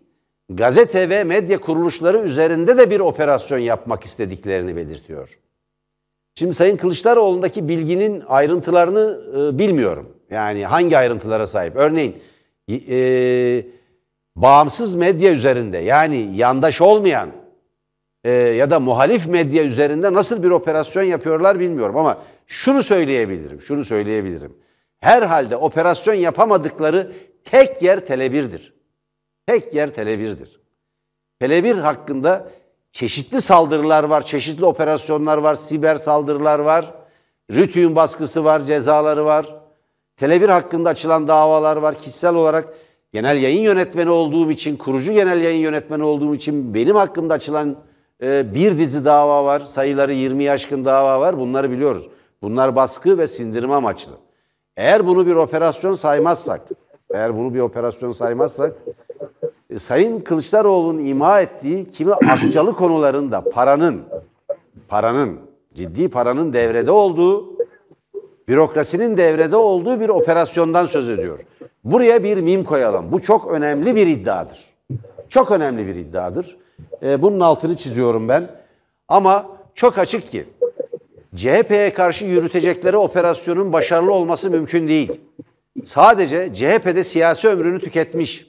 gazete 0.51 1.11
ve 1.11 1.25
medya 1.25 1.61
kuruluşları 1.61 2.19
üzerinde 2.19 2.79
de 2.79 2.91
bir 2.91 3.01
operasyon 3.01 3.59
yapmak 3.59 4.05
istediklerini 4.05 4.77
belirtiyor. 4.77 5.39
Şimdi 6.35 6.55
Sayın 6.55 6.77
Kılıçdaroğlu'ndaki 6.77 7.69
bilginin 7.69 8.23
ayrıntılarını 8.29 9.21
e, 9.37 9.59
bilmiyorum. 9.59 10.17
Yani 10.31 10.67
hangi 10.67 10.99
ayrıntılara 10.99 11.47
sahip? 11.47 11.77
Örneğin 11.77 12.17
e, 12.69 13.67
bağımsız 14.37 14.95
medya 14.95 15.33
üzerinde 15.33 15.79
yani 15.79 16.37
yandaş 16.37 16.81
olmayan 16.81 17.31
e, 18.25 18.33
ya 18.33 18.71
da 18.71 18.81
muhalif 18.81 19.27
medya 19.27 19.65
üzerinde 19.65 20.13
nasıl 20.13 20.43
bir 20.43 20.51
operasyon 20.51 21.03
yapıyorlar 21.03 21.61
bilmiyorum 21.61 21.97
ama 21.97 22.23
şunu 22.47 22.83
söyleyebilirim, 22.83 23.61
şunu 23.61 23.85
söyleyebilirim. 23.85 24.62
Herhalde 25.03 25.57
operasyon 25.57 26.15
yapamadıkları 26.15 27.13
tek 27.45 27.83
yer 27.83 27.99
Tele1'dir. 27.99 28.75
Tek 29.47 29.75
yer 29.75 29.89
Tele1'dir. 29.89 30.61
Tele1 31.41 31.81
hakkında 31.81 32.51
çeşitli 32.93 33.41
saldırılar 33.41 34.05
var, 34.05 34.27
çeşitli 34.27 34.65
operasyonlar 34.65 35.39
var, 35.39 35.55
siber 35.55 35.97
saldırılar 35.97 36.59
var, 36.59 36.95
rütüğün 37.51 37.97
baskısı 37.97 38.45
var, 38.45 38.65
cezaları 38.65 39.25
var. 39.25 39.57
Tele1 40.21 40.51
hakkında 40.51 40.89
açılan 40.89 41.29
davalar 41.29 41.77
var. 41.77 41.99
Kişisel 41.99 42.35
olarak 42.35 42.75
genel 43.13 43.43
yayın 43.43 43.63
yönetmeni 43.63 44.11
olduğum 44.11 44.51
için, 44.51 44.77
kurucu 44.77 45.13
genel 45.13 45.43
yayın 45.43 45.61
yönetmeni 45.61 46.03
olduğum 46.03 46.35
için 46.35 46.75
benim 46.75 46.97
hakkımda 46.97 47.35
açılan 47.35 47.77
e, 48.23 48.55
bir 48.55 48.79
dizi 48.79 49.05
dava 49.05 49.45
var. 49.45 49.61
Sayıları 49.61 50.13
20 50.13 50.51
aşkın 50.51 50.85
dava 50.85 51.21
var. 51.21 51.39
Bunları 51.39 51.71
biliyoruz. 51.71 52.09
Bunlar 52.43 52.77
baskı 52.77 53.19
ve 53.19 53.27
sindirme 53.27 53.75
amaçlı. 53.75 54.22
Eğer 54.77 55.07
bunu 55.07 55.27
bir 55.27 55.35
operasyon 55.35 55.95
saymazsak, 55.95 56.61
eğer 57.15 57.37
bunu 57.37 57.55
bir 57.55 57.61
operasyon 57.61 58.13
saymazsak, 58.13 58.73
e, 59.71 59.79
Sayın 59.79 60.21
Kılıçdaroğlu'nun 60.21 61.05
ima 61.05 61.41
ettiği 61.41 61.89
kimi 61.89 62.15
akçalı 62.15 62.73
konularında 62.73 63.41
paranın, 63.41 64.03
paranın, 64.89 65.41
ciddi 65.75 66.09
paranın 66.09 66.53
devrede 66.53 66.91
olduğu, 66.91 67.53
bürokrasinin 68.49 69.17
devrede 69.17 69.57
olduğu 69.57 70.01
bir 70.01 70.09
operasyondan 70.09 70.85
söz 70.85 71.09
ediyor. 71.09 71.39
Buraya 71.85 72.25
bir 72.25 72.39
mim 72.39 72.65
koyalım. 72.65 73.13
Bu 73.13 73.23
çok 73.23 73.51
önemli 73.51 73.97
bir 73.97 74.07
iddiadır. 74.07 74.65
Çok 75.29 75.51
önemli 75.51 75.87
bir 75.87 75.95
iddiadır. 75.95 76.57
E, 77.03 77.23
bunun 77.23 77.41
altını 77.41 77.77
çiziyorum 77.77 78.29
ben. 78.29 78.51
Ama 79.09 79.47
çok 79.75 79.99
açık 79.99 80.31
ki 80.31 80.47
CHP'ye 81.37 81.95
karşı 81.95 82.25
yürütecekleri 82.25 82.97
operasyonun 82.97 83.73
başarılı 83.73 84.13
olması 84.13 84.51
mümkün 84.51 84.89
değil. 84.89 85.21
Sadece 85.85 86.55
CHP'de 86.55 87.05
siyasi 87.05 87.49
ömrünü 87.49 87.81
tüketmiş 87.81 88.47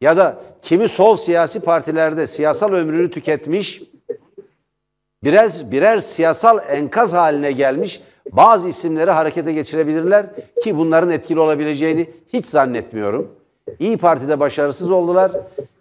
ya 0.00 0.16
da 0.16 0.36
kimi 0.62 0.88
sol 0.88 1.16
siyasi 1.16 1.60
partilerde 1.60 2.26
siyasal 2.26 2.72
ömrünü 2.72 3.10
tüketmiş, 3.10 3.82
biraz 5.24 5.72
birer 5.72 6.00
siyasal 6.00 6.58
enkaz 6.68 7.12
haline 7.12 7.52
gelmiş 7.52 8.00
bazı 8.32 8.68
isimleri 8.68 9.10
harekete 9.10 9.52
geçirebilirler 9.52 10.26
ki 10.62 10.76
bunların 10.76 11.10
etkili 11.10 11.40
olabileceğini 11.40 12.10
hiç 12.32 12.46
zannetmiyorum. 12.46 13.32
İyi 13.78 13.96
Parti'de 13.96 14.40
başarısız 14.40 14.90
oldular. 14.90 15.32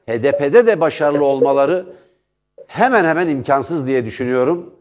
HDP'de 0.10 0.68
de 0.68 0.80
başarılı 0.80 1.26
olmaları 1.26 1.86
hemen 2.68 3.06
hemen 3.06 3.28
imkansız 3.28 3.88
diye 3.88 4.06
düşünüyorum 4.06 4.74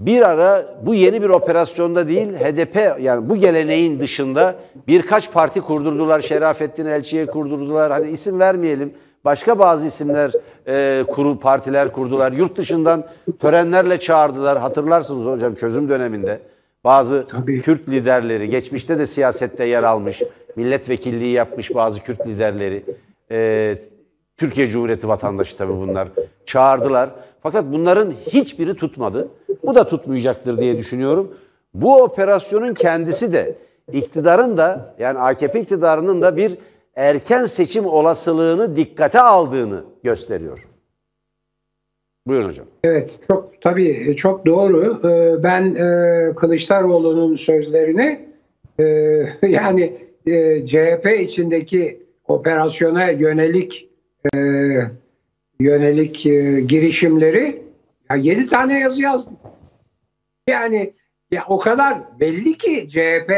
bir 0.00 0.22
ara 0.22 0.66
bu 0.82 0.94
yeni 0.94 1.22
bir 1.22 1.28
operasyonda 1.28 2.08
değil 2.08 2.28
HDP 2.28 3.00
yani 3.00 3.28
bu 3.28 3.36
geleneğin 3.36 4.00
dışında 4.00 4.54
birkaç 4.88 5.32
parti 5.32 5.60
kurdurdular. 5.60 6.20
Şerafettin 6.20 6.86
Elçi'ye 6.86 7.26
kurdurdular. 7.26 7.92
Hani 7.92 8.10
isim 8.10 8.40
vermeyelim. 8.40 8.92
Başka 9.24 9.58
bazı 9.58 9.86
isimler 9.86 10.32
e, 10.68 11.04
kuru 11.04 11.40
partiler 11.40 11.92
kurdular. 11.92 12.32
Yurt 12.32 12.56
dışından 12.56 13.04
törenlerle 13.40 14.00
çağırdılar. 14.00 14.58
Hatırlarsınız 14.58 15.26
hocam 15.26 15.54
çözüm 15.54 15.88
döneminde. 15.88 16.40
Bazı 16.84 17.26
Tabii. 17.28 17.60
Kürt 17.60 17.88
liderleri, 17.88 18.50
geçmişte 18.50 18.98
de 18.98 19.06
siyasette 19.06 19.64
yer 19.64 19.82
almış, 19.82 20.22
milletvekilliği 20.56 21.32
yapmış 21.32 21.74
bazı 21.74 22.00
Kürt 22.00 22.26
liderleri, 22.26 22.84
e, 23.30 23.78
Türkiye 24.36 24.66
Cumhuriyeti 24.66 25.08
vatandaşı 25.08 25.56
tabii 25.56 25.72
bunlar, 25.72 26.08
çağırdılar. 26.46 27.10
Fakat 27.46 27.72
bunların 27.72 28.10
hiçbiri 28.10 28.74
tutmadı. 28.74 29.28
Bu 29.62 29.74
da 29.74 29.88
tutmayacaktır 29.88 30.58
diye 30.58 30.78
düşünüyorum. 30.78 31.34
Bu 31.74 32.02
operasyonun 32.02 32.74
kendisi 32.74 33.32
de 33.32 33.54
iktidarın 33.92 34.56
da 34.56 34.94
yani 34.98 35.18
AKP 35.18 35.60
iktidarının 35.60 36.22
da 36.22 36.36
bir 36.36 36.58
erken 36.96 37.44
seçim 37.44 37.86
olasılığını 37.86 38.76
dikkate 38.76 39.20
aldığını 39.20 39.84
gösteriyor. 40.02 40.66
Buyurun 42.26 42.48
hocam. 42.48 42.66
Evet 42.84 43.18
çok 43.26 43.62
tabii 43.62 44.16
çok 44.16 44.46
doğru. 44.46 45.00
Ee, 45.08 45.42
ben 45.42 45.74
e, 45.74 46.34
Kılıçdaroğlu'nun 46.34 47.34
sözlerini 47.34 48.28
e, 48.78 48.84
yani 49.48 49.92
e, 50.26 50.66
CHP 50.66 51.06
içindeki 51.20 52.02
operasyona 52.28 53.10
yönelik 53.10 53.88
yönelik 55.60 56.22
girişimleri 56.68 57.62
ya 58.10 58.16
yedi 58.16 58.46
tane 58.46 58.80
yazı 58.80 59.02
yazdım. 59.02 59.36
Yani 60.48 60.92
ya 61.30 61.44
o 61.48 61.58
kadar 61.58 62.20
belli 62.20 62.56
ki 62.56 62.88
CHP 62.88 63.32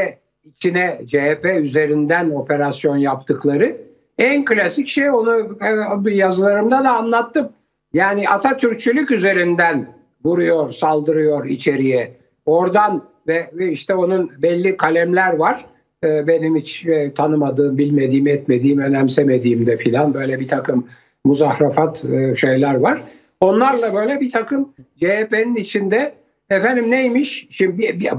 içine 0.45 0.99
CHP 1.07 1.45
üzerinden 1.61 2.31
operasyon 2.31 2.97
yaptıkları 2.97 3.89
en 4.19 4.45
klasik 4.45 4.89
şey 4.89 5.11
onu 5.11 5.59
e, 6.07 6.15
yazılarımda 6.15 6.85
da 6.85 6.91
anlattım. 6.91 7.49
Yani 7.93 8.29
Atatürkçülük 8.29 9.11
üzerinden 9.11 9.95
vuruyor, 10.25 10.73
saldırıyor 10.73 11.47
içeriye. 11.47 12.17
Oradan 12.47 13.05
ve, 13.27 13.51
işte 13.71 13.95
onun 13.95 14.43
belli 14.43 14.77
kalemler 14.77 15.33
var. 15.33 15.67
E, 16.05 16.27
benim 16.27 16.57
hiç 16.57 16.87
e, 16.87 17.15
tanımadığım, 17.15 17.79
bilmediğim, 17.79 18.27
etmediğim, 18.27 18.79
önemsemediğim 18.79 19.67
de 19.67 19.77
filan 19.77 20.15
böyle 20.15 20.41
bir 20.41 20.49
takım 20.49 20.87
muzahrafat 21.25 22.05
şeyler 22.37 22.75
var. 22.75 23.03
Onlarla 23.41 23.95
böyle 23.95 24.21
bir 24.21 24.31
takım 24.31 24.75
CHP'nin 24.97 25.57
içinde 25.57 26.15
efendim 26.51 26.91
neymiş? 26.91 27.49
Şimdi 27.51 27.79
bir, 27.79 28.01
bir, 28.01 28.11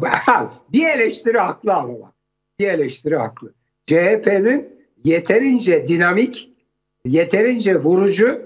bir 0.74 0.88
eleştiri 0.88 1.38
haklı 1.38 1.74
ama 1.74 2.00
bak. 2.02 2.14
Bir 2.60 2.68
eleştiri 2.68 3.16
haklı. 3.16 3.54
CHP'nin 3.86 4.70
yeterince 5.06 5.88
dinamik, 5.88 6.50
yeterince 7.06 7.76
vurucu 7.76 8.42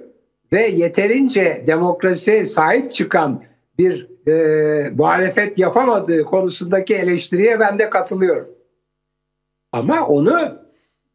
ve 0.54 0.62
yeterince 0.62 1.64
demokrasiye 1.68 2.46
sahip 2.46 2.94
çıkan 2.94 3.44
bir 3.78 4.10
e, 4.28 4.90
muhalefet 4.90 5.60
yapamadığı 5.60 6.24
konusundaki 6.24 6.96
eleştiriye 6.96 7.60
ben 7.60 7.80
de 7.80 7.90
katılıyorum. 7.90 8.50
Ama 9.72 10.08
onu 10.08 10.62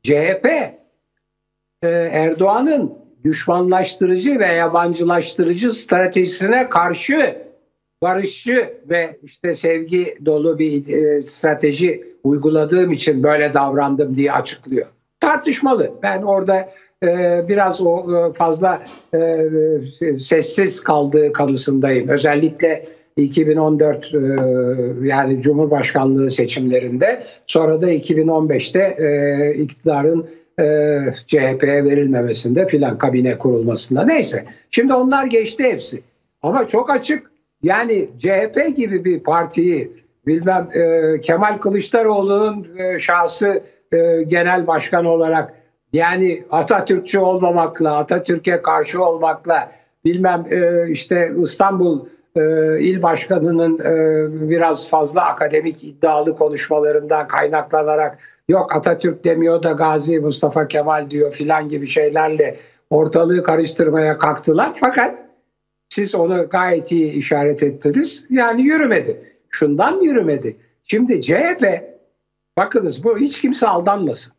CHP 0.02 0.46
e, 1.82 1.88
Erdoğan'ın 2.12 2.98
düşmanlaştırıcı 3.24 4.38
ve 4.38 4.46
yabancılaştırıcı 4.46 5.72
stratejisine 5.72 6.68
karşı 6.68 7.42
barışçı 8.02 8.74
ve 8.90 9.16
işte 9.22 9.54
sevgi 9.54 10.14
dolu 10.24 10.58
bir 10.58 10.88
e, 10.88 11.26
strateji 11.26 12.04
uyguladığım 12.24 12.92
için 12.92 13.22
böyle 13.22 13.54
davrandım 13.54 14.16
diye 14.16 14.32
açıklıyor. 14.32 14.86
Tartışmalı. 15.20 15.92
Ben 16.02 16.22
orada 16.22 16.70
biraz 17.48 17.80
o 17.80 18.32
fazla 18.36 18.82
sessiz 20.18 20.80
kaldığı 20.80 21.32
kanısındayım. 21.32 22.08
Özellikle 22.08 22.86
2014 23.16 24.12
yani 25.02 25.42
Cumhurbaşkanlığı 25.42 26.30
seçimlerinde 26.30 27.22
sonra 27.46 27.82
da 27.82 27.92
2015'te 27.92 29.54
iktidarın 29.58 30.26
CHP'ye 31.26 31.84
verilmemesinde 31.84 32.66
filan 32.66 32.98
kabine 32.98 33.38
kurulmasında 33.38 34.04
neyse. 34.04 34.44
Şimdi 34.70 34.94
onlar 34.94 35.24
geçti 35.26 35.64
hepsi. 35.64 36.02
Ama 36.42 36.66
çok 36.66 36.90
açık 36.90 37.30
yani 37.62 38.08
CHP 38.18 38.76
gibi 38.76 39.04
bir 39.04 39.20
partiyi 39.20 39.92
bilmem 40.26 40.68
e, 40.72 41.20
Kemal 41.20 41.58
Kılıçdaroğlu'nun 41.58 42.78
e, 42.78 42.98
şahsı 42.98 43.62
e, 43.92 44.22
genel 44.22 44.66
başkan 44.66 45.04
olarak 45.04 45.54
yani 45.92 46.44
Atatürkçü 46.50 47.18
olmamakla, 47.18 47.96
Atatürk'e 47.96 48.62
karşı 48.62 49.04
olmakla 49.04 49.72
bilmem 50.04 50.44
e, 50.50 50.90
işte 50.90 51.32
İstanbul 51.42 52.06
e, 52.36 52.40
il 52.80 53.02
başkanının 53.02 53.78
e, 53.78 54.50
biraz 54.50 54.88
fazla 54.88 55.24
akademik 55.24 55.84
iddialı 55.84 56.36
konuşmalarından 56.36 57.28
kaynaklanarak 57.28 58.18
yok 58.48 58.76
Atatürk 58.76 59.24
demiyor 59.24 59.62
da 59.62 59.72
Gazi 59.72 60.18
Mustafa 60.18 60.68
Kemal 60.68 61.10
diyor 61.10 61.32
filan 61.32 61.68
gibi 61.68 61.86
şeylerle 61.86 62.56
ortalığı 62.90 63.42
karıştırmaya 63.42 64.18
kalktılar. 64.18 64.72
Fakat 64.74 65.18
siz 65.88 66.14
onu 66.14 66.48
gayet 66.48 66.92
iyi 66.92 67.12
işaret 67.12 67.62
ettiniz. 67.62 68.26
Yani 68.30 68.62
yürümedi. 68.62 69.32
Şundan 69.50 70.00
yürümedi. 70.00 70.56
Şimdi 70.82 71.22
CHP 71.22 71.82
bakınız 72.56 73.04
bu 73.04 73.18
hiç 73.18 73.40
kimse 73.40 73.66
aldanmasın. 73.66 74.32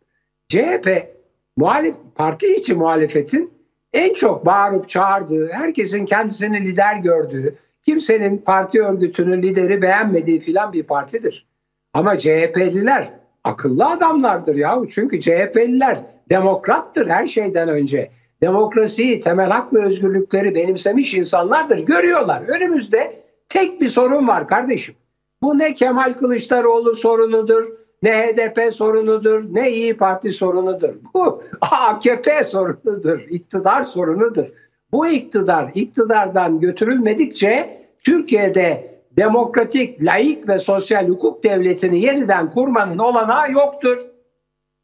CHP 0.48 1.16
muhalif 1.58 1.96
parti 2.16 2.56
içi 2.56 2.74
muhalefetin 2.74 3.54
en 3.94 4.14
çok 4.14 4.46
bağırıp 4.46 4.90
çağırdığı, 4.90 5.50
herkesin 5.52 6.06
kendisini 6.06 6.62
lider 6.62 6.96
gördüğü, 6.96 7.56
kimsenin 7.82 8.38
parti 8.38 8.84
örgütünün 8.84 9.42
lideri 9.42 9.82
beğenmediği 9.82 10.40
filan 10.40 10.74
bir 10.74 10.84
partidir. 10.84 11.48
Ama 11.94 12.18
CHP'liler 12.18 13.19
akıllı 13.44 13.86
adamlardır 13.86 14.56
ya. 14.56 14.82
Çünkü 14.90 15.22
CHP'liler 15.22 16.00
demokrattır 16.30 17.08
her 17.08 17.28
şeyden 17.28 17.70
önce 17.70 18.12
demokrasiyi, 18.42 19.20
temel 19.20 19.50
hak 19.50 19.74
ve 19.74 19.86
özgürlükleri 19.86 20.56
benimsemiş 20.56 21.14
insanlardır. 21.14 21.78
Görüyorlar. 21.78 22.42
Önümüzde 22.42 23.24
tek 23.50 23.82
bir 23.82 23.88
sorun 23.88 24.28
var 24.28 24.48
kardeşim. 24.48 24.96
Bu 25.42 25.58
ne 25.58 25.74
Kemal 25.74 26.14
Kılıçdaroğlu 26.14 26.96
sorunudur, 26.96 27.66
ne 28.04 28.12
HDP 28.12 28.74
sorunudur, 28.74 29.44
ne 29.52 29.72
İyi 29.72 29.98
Parti 29.98 30.32
sorunudur. 30.32 30.94
Bu 31.14 31.44
AKP 31.62 32.44
sorunudur, 32.44 33.20
iktidar 33.20 33.84
sorunudur. 33.84 34.46
Bu 34.92 35.08
iktidar 35.08 35.72
iktidardan 35.76 36.60
götürülmedikçe 36.60 37.80
Türkiye'de 38.04 38.99
demokratik, 39.20 40.04
laik 40.04 40.50
ve 40.50 40.58
sosyal 40.58 41.10
hukuk 41.10 41.44
devletini 41.44 42.00
yeniden 42.02 42.50
kurmanın 42.50 42.98
olanağı 42.98 43.52
yoktur. 43.52 43.98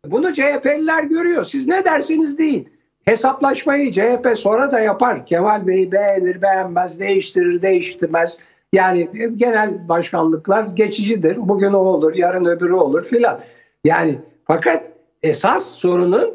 Bunu 0.06 0.34
CHP'liler 0.34 1.04
görüyor. 1.04 1.44
Siz 1.44 1.68
ne 1.68 1.86
dersiniz 1.86 2.40
değil. 2.40 2.70
Hesaplaşmayı 3.06 3.92
CHP 3.92 4.34
sonra 4.36 4.72
da 4.72 4.80
yapar. 4.80 5.26
Kemal 5.26 5.68
Bey 5.68 5.92
beğenir, 5.92 6.42
beğenmez, 6.42 7.00
değiştirir, 7.00 7.62
değiştirmez. 7.62 8.40
Yani 8.74 9.10
genel 9.36 9.90
başkanlıklar 9.90 10.64
geçicidir. 10.64 11.38
Bugün 11.38 11.74
o 11.74 11.78
olur, 11.78 12.16
yarın 12.16 12.46
öbürü 12.46 12.74
olur 12.74 13.06
filan. 13.06 13.40
Yani 13.84 14.16
fakat 14.46 14.84
esas 15.24 15.66
sorunun 15.66 16.34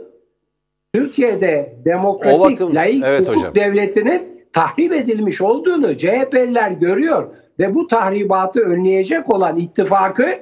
Türkiye'de 0.95 1.75
demokratik, 1.85 2.61
bakım, 2.61 2.75
layık 2.75 3.05
evet 3.07 3.21
hukuk 3.21 3.37
hocam. 3.37 3.55
devletinin 3.55 4.47
tahrip 4.53 4.93
edilmiş 4.93 5.41
olduğunu 5.41 5.97
CHP'liler 5.97 6.71
görüyor 6.71 7.29
ve 7.61 7.75
bu 7.75 7.87
tahribatı 7.87 8.61
önleyecek 8.61 9.31
olan 9.31 9.59
ittifakı 9.59 10.39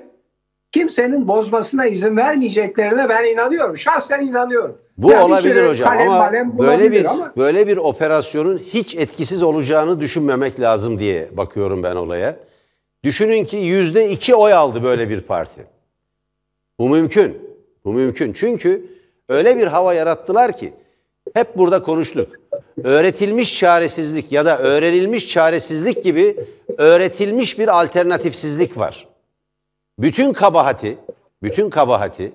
kimsenin 0.72 1.28
bozmasına 1.28 1.86
izin 1.86 2.16
vermeyeceklerine 2.16 3.08
ben 3.08 3.24
inanıyorum. 3.24 3.76
Şahsen 3.76 4.20
inanıyorum. 4.26 4.78
Bu 4.98 5.10
yani 5.10 5.24
olabilir 5.24 5.68
hocam 5.68 5.88
kalem, 5.88 6.10
ama 6.10 6.26
kalem 6.26 6.58
böyle 6.58 6.92
bir 6.92 7.04
ama. 7.04 7.32
böyle 7.36 7.66
bir 7.66 7.76
operasyonun 7.76 8.58
hiç 8.58 8.96
etkisiz 8.96 9.42
olacağını 9.42 10.00
düşünmemek 10.00 10.60
lazım 10.60 10.98
diye 10.98 11.28
bakıyorum 11.36 11.82
ben 11.82 11.96
olaya. 11.96 12.36
Düşünün 13.04 13.44
ki 13.44 13.56
yüzde 13.56 14.10
iki 14.10 14.34
oy 14.34 14.52
aldı 14.52 14.82
böyle 14.82 15.08
bir 15.08 15.20
parti. 15.20 15.66
Bu 16.78 16.88
mümkün. 16.88 17.38
Bu 17.84 17.92
mümkün. 17.92 18.32
Çünkü 18.32 18.86
öyle 19.28 19.58
bir 19.58 19.66
hava 19.66 19.94
yarattılar 19.94 20.56
ki 20.56 20.72
hep 21.34 21.56
burada 21.56 21.82
konuştuk. 21.82 22.28
Öğretilmiş 22.84 23.58
çaresizlik 23.58 24.32
ya 24.32 24.44
da 24.44 24.58
öğrenilmiş 24.58 25.28
çaresizlik 25.28 26.04
gibi 26.04 26.36
öğretilmiş 26.78 27.58
bir 27.58 27.80
alternatifsizlik 27.80 28.78
var. 28.78 29.08
Bütün 29.98 30.32
kabahati, 30.32 30.98
bütün 31.42 31.70
kabahati 31.70 32.32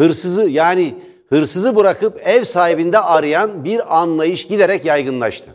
hırsızı 0.00 0.48
yani 0.48 0.94
hırsızı 1.28 1.76
bırakıp 1.76 2.20
ev 2.24 2.44
sahibinde 2.44 2.98
arayan 2.98 3.64
bir 3.64 4.00
anlayış 4.00 4.46
giderek 4.46 4.84
yaygınlaştı. 4.84 5.54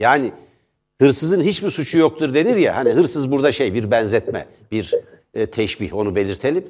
Yani 0.00 0.32
hırsızın 1.00 1.42
hiçbir 1.42 1.70
suçu 1.70 1.98
yoktur 1.98 2.34
denir 2.34 2.56
ya 2.56 2.76
hani 2.76 2.90
hırsız 2.90 3.32
burada 3.32 3.52
şey 3.52 3.74
bir 3.74 3.90
benzetme, 3.90 4.46
bir 4.72 4.94
e, 5.34 5.46
teşbih 5.46 5.94
onu 5.94 6.14
belirtelim. 6.14 6.64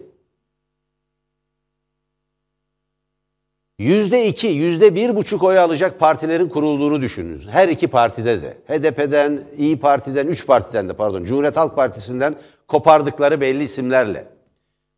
Yüzde 3.80 4.26
iki, 4.26 4.46
yüzde 4.46 4.94
bir 4.94 5.16
buçuk 5.16 5.42
oy 5.42 5.58
alacak 5.58 6.00
partilerin 6.00 6.48
kurulduğunu 6.48 7.02
düşününüz. 7.02 7.48
Her 7.48 7.68
iki 7.68 7.88
partide 7.88 8.42
de. 8.42 8.54
HDP'den, 8.68 9.40
İyi 9.58 9.80
Parti'den, 9.80 10.26
üç 10.26 10.46
partiden 10.46 10.88
de 10.88 10.92
pardon, 10.92 11.24
Cumhuriyet 11.24 11.56
Halk 11.56 11.76
Partisi'nden 11.76 12.34
kopardıkları 12.68 13.40
belli 13.40 13.62
isimlerle. 13.62 14.24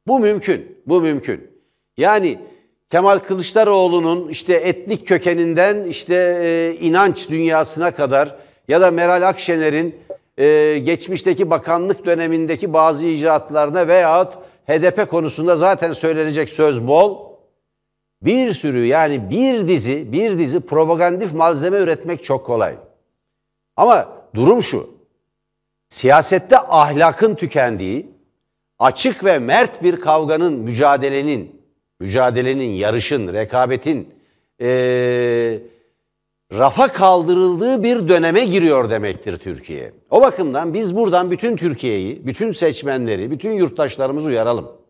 Bu 0.07 0.19
mümkün, 0.19 0.79
bu 0.87 1.01
mümkün. 1.01 1.51
Yani 1.97 2.39
Kemal 2.91 3.19
Kılıçdaroğlu'nun 3.19 4.29
işte 4.29 4.55
etnik 4.55 5.09
kökeninden 5.09 5.85
işte 5.85 6.41
e, 6.43 6.77
inanç 6.81 7.29
dünyasına 7.31 7.91
kadar 7.91 8.37
ya 8.69 8.81
da 8.81 8.91
Meral 8.91 9.29
Akşener'in 9.29 9.97
e, 10.39 10.79
geçmişteki 10.79 11.51
bakanlık 11.51 12.07
dönemindeki 12.07 12.73
bazı 12.73 13.07
icraatlarına 13.07 13.89
veyahut 13.89 14.33
HDP 14.67 15.11
konusunda 15.11 15.57
zaten 15.57 15.93
söylenecek 15.93 16.51
söz 16.51 16.87
bol. 16.87 17.32
Bir 18.23 18.55
sürü 18.55 18.87
yani 18.87 19.31
bir 19.31 19.69
dizi 19.69 20.13
bir 20.13 20.39
dizi 20.39 20.61
propagandif 20.61 21.33
malzeme 21.33 21.79
üretmek 21.79 22.25
çok 22.25 22.47
kolay. 22.47 22.75
Ama 23.77 24.09
durum 24.35 24.63
şu. 24.63 24.91
Siyasette 25.89 26.59
ahlakın 26.59 27.35
tükendiği, 27.35 28.07
açık 28.79 29.25
ve 29.25 29.39
mert 29.39 29.83
bir 29.83 29.97
kavganın, 29.97 30.53
mücadelenin 30.53 31.63
mücadelenin, 32.03 32.71
yarışın, 32.71 33.33
rekabetin 33.33 34.09
e, 34.61 34.69
rafa 36.53 36.89
kaldırıldığı 36.89 37.83
bir 37.83 38.09
döneme 38.09 38.45
giriyor 38.45 38.91
demektir 38.91 39.37
Türkiye. 39.37 39.93
O 40.11 40.23
bakımdan 40.23 40.75
biz 40.75 40.97
buradan 40.97 41.31
bütün 41.31 41.57
Türkiye'yi, 41.57 42.27
bütün 42.27 42.53
seçmenleri, 42.53 43.31
bütün 43.31 43.51
yurttaşlarımızı 43.51 44.29
uyaralım. 44.29 44.82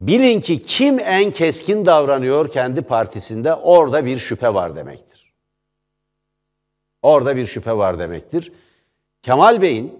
Bilin 0.00 0.40
ki 0.40 0.62
kim 0.62 0.98
en 0.98 1.30
keskin 1.30 1.86
davranıyor 1.86 2.50
kendi 2.50 2.82
partisinde 2.82 3.54
orada 3.54 4.04
bir 4.04 4.18
şüphe 4.18 4.54
var 4.54 4.76
demektir. 4.76 5.32
Orada 7.02 7.36
bir 7.36 7.46
şüphe 7.46 7.72
var 7.72 7.98
demektir. 7.98 8.52
Kemal 9.22 9.62
Bey'in 9.62 9.92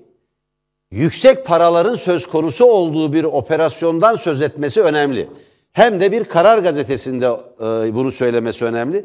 yüksek 0.91 1.47
paraların 1.47 1.95
söz 1.95 2.27
konusu 2.27 2.65
olduğu 2.65 3.13
bir 3.13 3.25
operasyondan 3.25 4.15
söz 4.15 4.43
etmesi 4.43 4.83
önemli. 4.83 5.29
Hem 5.73 6.01
de 6.01 6.13
bir 6.13 6.25
karar 6.25 6.59
gazetesinde 6.59 7.27
e, 7.27 7.95
bunu 7.95 8.13
söylemesi 8.13 8.65
önemli. 8.65 9.05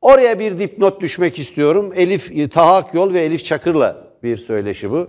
Oraya 0.00 0.38
bir 0.38 0.58
dipnot 0.58 1.00
düşmek 1.00 1.38
istiyorum. 1.38 1.92
Elif 1.96 2.30
e, 2.30 2.48
Tahak 2.48 2.94
Yol 2.94 3.12
ve 3.12 3.20
Elif 3.20 3.44
Çakır'la 3.44 4.04
bir 4.22 4.36
söyleşi 4.36 4.90
bu. 4.90 5.08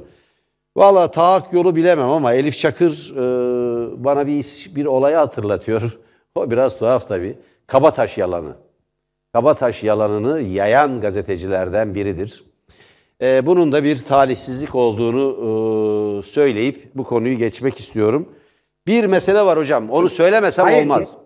Valla 0.76 1.12
Tahak 1.12 1.54
Yol'u 1.54 1.76
bilemem 1.76 2.10
ama 2.10 2.34
Elif 2.34 2.58
Çakır 2.58 3.14
e, 3.16 3.24
bana 4.04 4.28
bir 4.28 4.72
bir 4.76 4.86
olayı 4.86 5.16
hatırlatıyor. 5.16 5.82
O 6.36 6.52
biraz 6.52 6.78
tuhaf 6.80 7.08
tabii. 7.08 7.38
Kabataş 7.68 8.18
yalanı. 8.18 8.56
Kabataş 9.34 9.84
yalanını 9.84 10.42
yayan 10.42 11.02
gazetecilerden 11.02 11.96
biridir. 11.96 12.44
E, 13.22 13.46
bunun 13.46 13.72
da 13.72 13.84
bir 13.84 13.98
talihsizlik 13.98 14.76
olduğunu 14.76 15.32
e, 15.40 16.24
söyleyip 16.24 16.90
bu 16.96 17.04
konuyu 17.04 17.38
geçmek 17.38 17.80
istiyorum. 17.80 18.30
Bir 18.88 19.06
mesele 19.06 19.42
var 19.42 19.60
hocam. 19.60 19.90
Onu 19.90 20.10
söylemesem 20.10 20.66
Hayır, 20.66 20.84
olmaz. 20.84 21.18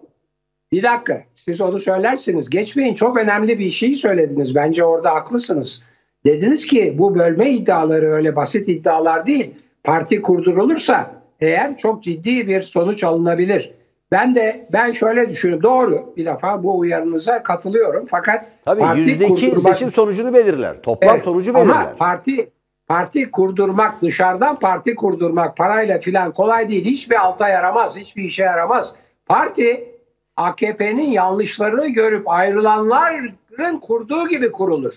Bir 0.71 0.83
dakika. 0.83 1.23
Siz 1.35 1.61
onu 1.61 1.79
söylersiniz. 1.79 2.49
Geçmeyin. 2.49 2.93
Çok 2.93 3.17
önemli 3.17 3.59
bir 3.59 3.69
şey 3.69 3.93
söylediniz. 3.93 4.55
Bence 4.55 4.85
orada 4.85 5.11
haklısınız. 5.11 5.83
Dediniz 6.25 6.65
ki 6.65 6.95
bu 6.97 7.15
bölme 7.15 7.49
iddiaları 7.49 8.11
öyle 8.11 8.35
basit 8.35 8.69
iddialar 8.69 9.25
değil. 9.27 9.55
Parti 9.83 10.21
kurdurulursa 10.21 11.11
eğer 11.39 11.77
çok 11.77 12.03
ciddi 12.03 12.47
bir 12.47 12.61
sonuç 12.61 13.03
alınabilir. 13.03 13.71
Ben 14.11 14.35
de 14.35 14.67
ben 14.73 14.91
şöyle 14.91 15.29
düşünüyorum. 15.29 15.63
Doğru 15.63 16.13
bir 16.17 16.25
defa 16.25 16.63
bu 16.63 16.77
uyarınıza 16.79 17.43
katılıyorum. 17.43 18.05
Fakat 18.05 18.45
Tabii 18.65 18.79
parti 18.79 18.99
yüzdeki 18.99 19.33
kurdurmak- 19.33 19.73
seçim 19.73 19.91
sonucunu 19.91 20.33
belirler. 20.33 20.81
Toplam 20.81 21.15
Evet, 21.15 21.23
sonucu 21.23 21.55
belirler. 21.55 21.71
Ama 21.75 21.95
parti 21.95 22.49
parti 22.87 23.31
kurdurmak 23.31 24.01
dışarıdan 24.01 24.59
parti 24.59 24.95
kurdurmak 24.95 25.57
parayla 25.57 25.99
filan 25.99 26.31
kolay 26.33 26.69
değil. 26.69 26.85
Hiçbir 26.85 27.15
alta 27.15 27.49
yaramaz, 27.49 27.97
hiçbir 27.97 28.23
işe 28.23 28.43
yaramaz. 28.43 28.95
Parti 29.25 29.95
AKP'nin 30.35 31.11
yanlışlarını 31.11 31.87
görüp 31.87 32.29
ayrılanların 32.29 33.79
kurduğu 33.81 34.27
gibi 34.27 34.51
kurulur. 34.51 34.93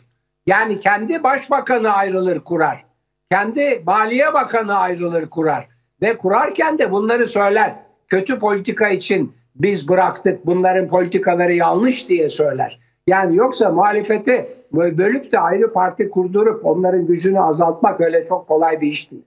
Yani 0.47 0.79
kendi 0.79 1.23
başbakanı 1.23 1.91
ayrılır 1.93 2.41
kurar. 2.41 2.85
Kendi 3.31 3.83
maliye 3.87 4.35
bakanı 4.35 4.79
ayrılır 4.79 5.31
kurar. 5.31 5.69
Ve 6.03 6.17
kurarken 6.17 6.79
de 6.79 6.93
bunları 6.93 7.27
söyler. 7.27 7.75
Kötü 8.09 8.39
politika 8.39 8.89
için 8.89 9.35
biz 9.55 9.89
bıraktık 9.89 10.47
bunların 10.47 10.89
politikaları 10.89 11.53
yanlış 11.53 12.09
diye 12.09 12.29
söyler. 12.29 12.81
Yani 13.07 13.37
yoksa 13.37 13.71
muhalefeti 13.73 14.49
bölüp 14.73 15.33
de 15.33 15.39
ayrı 15.41 15.73
parti 15.73 16.11
kurdurup 16.11 16.67
onların 16.67 17.07
gücünü 17.07 17.41
azaltmak 17.41 18.01
öyle 18.01 18.27
çok 18.27 18.49
kolay 18.49 18.81
bir 18.81 18.87
iş 18.87 19.11
değil. 19.11 19.23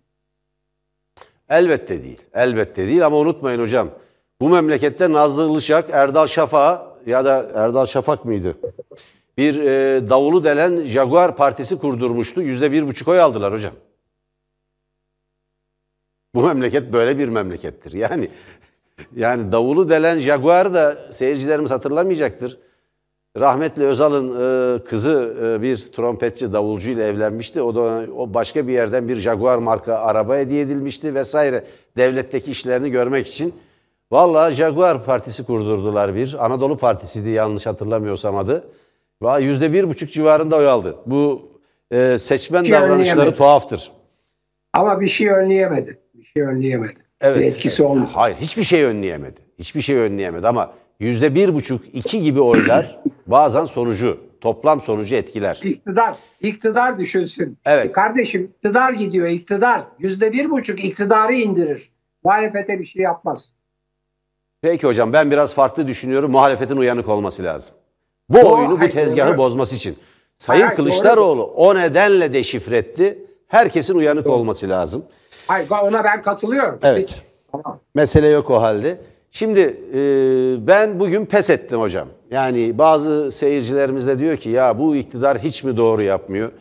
Elbette 1.50 2.04
değil. 2.04 2.22
Elbette 2.34 2.88
değil 2.88 3.06
ama 3.06 3.18
unutmayın 3.18 3.60
hocam. 3.60 3.90
Bu 4.42 4.50
memlekette 4.50 5.12
Nazlı 5.12 5.52
Ilışak, 5.52 5.90
Erdal 5.90 6.28
Şafak'a 6.28 6.88
ya 7.06 7.26
da 7.26 7.52
Erdal 7.56 7.86
Şafak 7.86 8.26
mıydı? 8.26 8.58
Bir 9.38 9.60
e, 9.60 10.10
davulu 10.10 10.44
delen 10.44 10.84
Jaguar 10.84 11.36
Partisi 11.36 11.78
kurdurmuştu. 11.78 12.42
Yüzde 12.42 12.72
bir 12.72 12.88
buçuk 12.88 13.08
oy 13.08 13.20
aldılar 13.22 13.54
hocam. 13.54 13.74
Bu 16.36 16.42
memleket 16.48 16.94
böyle 16.94 17.18
bir 17.18 17.30
memlekettir. 17.30 17.94
Yani 17.94 18.30
yani 19.16 19.52
davulu 19.52 19.90
delen 19.90 20.20
Jaguar 20.20 20.74
da 20.74 21.14
seyircilerimiz 21.14 21.72
hatırlamayacaktır. 21.72 22.58
Rahmetli 23.40 23.84
Özal'ın 23.84 24.30
e, 24.30 24.84
kızı 24.84 25.36
e, 25.44 25.62
bir 25.62 25.78
trompetçi 25.78 26.54
davulcu 26.54 26.92
ile 26.92 27.04
evlenmişti. 27.04 27.62
O 27.62 27.76
da 27.76 28.06
o 28.18 28.34
başka 28.34 28.68
bir 28.68 28.74
yerden 28.74 29.08
bir 29.08 29.18
Jaguar 29.18 29.58
marka 29.58 29.96
araba 29.96 30.36
hediye 30.36 30.62
edilmişti 30.62 31.16
vesaire. 31.16 31.64
Devletteki 31.98 32.52
işlerini 32.52 32.90
görmek 32.90 33.28
için. 33.28 33.56
Vallahi 34.12 34.54
Jaguar 34.54 35.06
Partisi 35.06 35.46
kurdurdular 35.46 36.16
bir. 36.16 36.46
Anadolu 36.46 36.78
Partisi'ydi 36.78 37.30
yanlış 37.30 37.66
hatırlamıyorsam 37.66 38.36
adı. 38.38 38.64
Vallahi 39.22 39.44
yüzde 39.44 39.74
bir 39.74 39.90
buçuk 39.90 40.12
civarında 40.12 40.56
oy 40.58 40.68
aldı. 40.68 40.96
Bu 41.06 41.52
e, 41.92 42.18
seçmen 42.18 42.64
Hiç 42.64 42.72
davranışları 42.72 43.00
önleyemedi. 43.18 43.36
tuhaftır. 43.38 43.92
Ama 44.74 45.02
bir 45.02 45.08
şey 45.08 45.30
önleyemedi. 45.30 46.00
Bir 46.14 46.24
şey 46.24 46.44
önleyemedi. 46.44 47.00
Evet. 47.22 47.40
Bir 47.40 47.46
etkisi 47.46 47.84
olmadı. 47.84 48.10
Hayır, 48.14 48.36
hiçbir 48.36 48.64
şey 48.64 48.84
önleyemedi. 48.84 49.40
Hiçbir 49.60 49.82
şey 49.82 49.96
önleyemedi 49.96 50.48
ama 50.48 50.74
yüzde 51.00 51.36
bir 51.36 51.54
buçuk, 51.54 51.82
iki 51.94 52.22
gibi 52.24 52.42
oylar 52.42 53.00
bazen 53.28 53.66
sonucu, 53.66 54.20
toplam 54.42 54.82
sonucu 54.82 55.16
etkiler. 55.16 55.60
İktidar, 55.64 56.16
iktidar 56.42 56.98
düşünsün. 56.98 57.58
Evet. 57.66 57.86
E 57.86 57.92
Kardeşim 57.92 58.44
iktidar 58.44 58.94
gidiyor, 58.94 59.28
iktidar. 59.28 59.84
Yüzde 60.00 60.32
bir 60.32 60.50
buçuk 60.52 60.84
iktidarı 60.86 61.34
indirir. 61.34 61.92
Muhalefete 62.24 62.80
bir 62.80 62.86
şey 62.86 63.02
yapmaz. 63.02 63.54
Peki 64.62 64.88
hocam 64.88 65.14
ben 65.14 65.32
biraz 65.32 65.54
farklı 65.54 65.88
düşünüyorum. 65.88 66.32
Muhalefetin 66.32 66.78
uyanık 66.78 67.10
olması 67.10 67.44
lazım. 67.44 67.76
Bu 68.30 68.36
Doğru, 68.42 68.54
oyunu, 68.56 68.82
bu 68.82 68.90
tezgahı 68.90 69.30
doğru. 69.30 69.38
bozması 69.38 69.76
için. 69.76 69.98
Sayın 70.38 70.64
Hayır, 70.64 70.76
Kılıçdaroğlu 70.76 71.44
o 71.44 71.76
nedenle 71.76 72.34
deşifre 72.34 72.78
etti. 72.78 73.26
Herkesin 73.48 73.96
uyanık 73.96 74.28
olması 74.28 74.70
lazım. 74.70 75.06
Hayır 75.48 75.70
ona 75.70 76.04
ben 76.04 76.22
katılıyorum. 76.24 76.80
Evet. 76.84 76.98
Peki. 76.98 77.14
Tamam. 77.52 77.80
Mesele 77.96 78.28
yok 78.28 78.50
o 78.50 78.62
halde. 78.62 78.98
Şimdi 79.32 79.60
e, 79.94 80.00
ben 80.68 81.00
bugün 81.00 81.26
pes 81.26 81.50
ettim 81.50 81.80
hocam. 81.82 82.08
Yani 82.32 82.78
bazı 82.78 83.32
seyircilerimiz 83.32 84.08
de 84.08 84.20
diyor 84.20 84.38
ki 84.38 84.50
ya 84.50 84.80
bu 84.80 84.96
iktidar 84.96 85.38
hiç 85.38 85.64
mi 85.64 85.78
doğru 85.78 86.02
yapmıyor? 86.02 86.52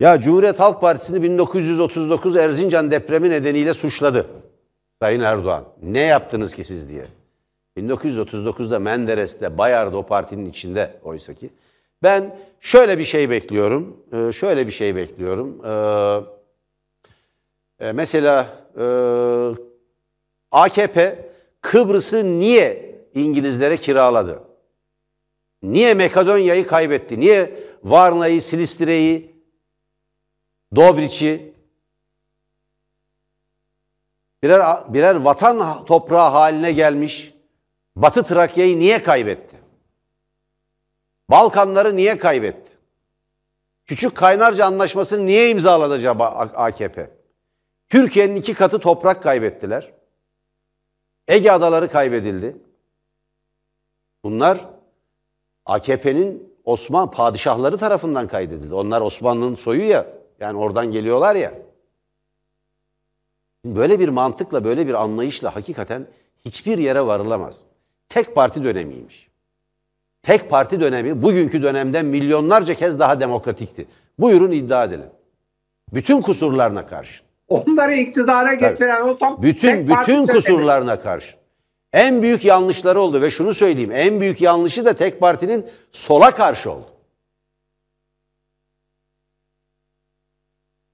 Ya 0.00 0.20
Cumhuriyet 0.20 0.60
Halk 0.60 0.80
Partisi'ni 0.80 1.22
1939 1.22 2.36
Erzincan 2.36 2.90
depremi 2.90 3.30
nedeniyle 3.30 3.74
suçladı 3.74 4.26
Sayın 5.02 5.20
Erdoğan. 5.20 5.64
Ne 5.82 6.00
yaptınız 6.00 6.54
ki 6.54 6.64
siz 6.64 6.88
diye. 6.90 7.04
1939'da 7.76 8.78
Menderes'te, 8.78 9.58
Bayar'da 9.58 9.96
o 9.96 10.02
partinin 10.06 10.50
içinde 10.50 10.98
oysa 11.04 11.34
ki. 11.34 11.50
Ben 12.02 12.38
şöyle 12.60 12.98
bir 12.98 13.04
şey 13.04 13.30
bekliyorum. 13.30 13.96
e, 14.12 14.32
Şöyle 14.32 14.66
bir 14.66 14.72
şey 14.72 14.96
bekliyorum. 14.96 15.66
E, 15.66 15.70
e, 17.86 17.92
Mesela 17.92 18.48
AKP 20.52 21.30
Kıbrıs'ı 21.60 22.38
niye 22.40 22.96
İngilizlere 23.14 23.76
kiraladı? 23.76 24.42
Niye 25.62 25.94
Makedonya'yı 25.94 26.66
kaybetti? 26.66 27.20
Niye 27.20 27.60
Varna'yı, 27.84 28.42
Silistre'yi, 28.42 29.34
Dobriç'i 30.76 31.52
birer, 34.42 34.94
birer 34.94 35.14
vatan 35.14 35.84
toprağı 35.84 36.30
haline 36.30 36.72
gelmiş 36.72 37.34
Batı 37.96 38.22
Trakya'yı 38.22 38.78
niye 38.78 39.02
kaybetti? 39.02 39.56
Balkanları 41.30 41.96
niye 41.96 42.18
kaybetti? 42.18 42.70
Küçük 43.86 44.16
Kaynarca 44.16 44.66
Anlaşması'nı 44.66 45.26
niye 45.26 45.50
imzaladı 45.50 45.94
acaba 45.94 46.26
AKP? 46.54 47.10
Türkiye'nin 47.88 48.36
iki 48.36 48.54
katı 48.54 48.78
toprak 48.78 49.22
kaybettiler. 49.22 49.92
Ege 51.28 51.50
adaları 51.50 51.90
kaybedildi. 51.90 52.56
Bunlar 54.24 54.68
AKP'nin 55.66 56.54
Osman 56.64 57.10
padişahları 57.10 57.78
tarafından 57.78 58.28
kaydedildi. 58.28 58.74
Onlar 58.74 59.00
Osmanlı'nın 59.00 59.54
soyu 59.54 59.82
ya. 59.82 60.06
Yani 60.40 60.58
oradan 60.58 60.92
geliyorlar 60.92 61.36
ya. 61.36 61.54
Böyle 63.64 64.00
bir 64.00 64.08
mantıkla, 64.08 64.64
böyle 64.64 64.86
bir 64.86 64.94
anlayışla 64.94 65.56
hakikaten 65.56 66.06
hiçbir 66.44 66.78
yere 66.78 67.06
varılamaz. 67.06 67.64
Tek 68.10 68.34
parti 68.34 68.64
dönemiymiş. 68.64 69.30
Tek 70.22 70.50
parti 70.50 70.80
dönemi 70.80 71.22
bugünkü 71.22 71.62
dönemden 71.62 72.06
milyonlarca 72.06 72.74
kez 72.74 72.98
daha 72.98 73.20
demokratikti. 73.20 73.86
Buyurun 74.18 74.50
iddia 74.50 74.84
edelim. 74.84 75.10
Bütün 75.94 76.22
kusurlarına 76.22 76.86
karşı. 76.86 77.22
Onları 77.48 77.94
iktidara 77.94 78.54
getiren 78.54 79.02
o 79.02 79.18
top 79.18 79.42
Bütün 79.42 79.60
tek 79.76 79.88
parti 79.88 80.02
bütün 80.02 80.22
dönemi. 80.22 80.32
kusurlarına 80.32 81.00
karşı. 81.00 81.34
En 81.92 82.22
büyük 82.22 82.44
yanlışları 82.44 83.00
oldu 83.00 83.22
ve 83.22 83.30
şunu 83.30 83.54
söyleyeyim. 83.54 83.92
En 83.92 84.20
büyük 84.20 84.40
yanlışı 84.40 84.84
da 84.84 84.94
tek 84.94 85.20
partinin 85.20 85.66
sola 85.92 86.30
karşı 86.30 86.70
oldu. 86.70 86.86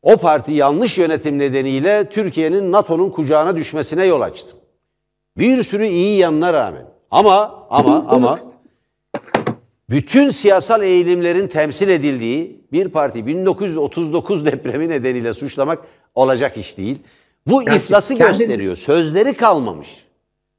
O 0.02 0.16
parti 0.16 0.52
yanlış 0.52 0.98
yönetim 0.98 1.38
nedeniyle 1.38 2.08
Türkiye'nin 2.10 2.72
NATO'nun 2.72 3.10
kucağına 3.10 3.56
düşmesine 3.56 4.04
yol 4.04 4.20
açtı. 4.20 4.56
Bir 5.38 5.62
sürü 5.62 5.86
iyi 5.86 6.18
yanına 6.18 6.52
rağmen. 6.52 6.95
Ama 7.10 7.66
ama 7.70 8.04
ama 8.08 8.40
bütün 9.90 10.28
siyasal 10.30 10.82
eğilimlerin 10.82 11.48
temsil 11.48 11.88
edildiği 11.88 12.60
bir 12.72 12.88
parti 12.88 13.26
1939 13.26 14.46
depremi 14.46 14.88
nedeniyle 14.88 15.34
suçlamak 15.34 15.78
olacak 16.14 16.56
iş 16.56 16.78
değil. 16.78 16.98
Bu 17.46 17.62
Yani 17.62 17.76
iflası 17.76 18.14
kendi- 18.16 18.38
gösteriyor. 18.38 18.76
Sözleri 18.76 19.34
kalmamış. 19.34 19.88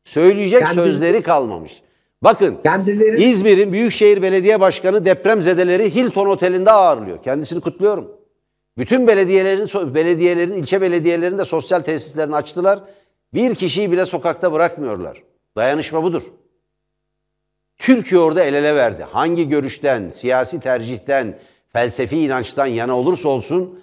Söyleyecek 0.03 0.59
Kendi- 0.59 0.73
sözleri 0.73 1.21
kalmamış. 1.21 1.81
Bakın 2.23 2.57
Kendileri 2.63 3.23
İzmir'in 3.23 3.73
Büyükşehir 3.73 4.21
Belediye 4.21 4.59
Başkanı 4.59 5.05
depremzedeleri 5.05 5.95
Hilton 5.95 6.25
Oteli'nde 6.25 6.71
ağırlıyor. 6.71 7.23
Kendisini 7.23 7.61
kutluyorum. 7.61 8.11
Bütün 8.77 9.07
belediyelerin 9.07 9.95
belediyelerin 9.95 10.53
ilçe 10.53 10.81
belediyelerin 10.81 11.37
de 11.37 11.45
sosyal 11.45 11.81
tesislerini 11.81 12.35
açtılar. 12.35 12.79
Bir 13.33 13.55
kişiyi 13.55 13.91
bile 13.91 14.05
sokakta 14.05 14.53
bırakmıyorlar. 14.53 15.23
Dayanışma 15.57 16.03
budur. 16.03 16.23
Türkiye 17.77 18.21
orada 18.21 18.43
el 18.43 18.53
ele 18.53 18.75
verdi. 18.75 19.03
Hangi 19.03 19.49
görüşten, 19.49 20.09
siyasi 20.09 20.59
tercihten, 20.59 21.39
felsefi 21.73 22.19
inançtan 22.19 22.65
yana 22.65 22.97
olursa 22.97 23.29
olsun 23.29 23.79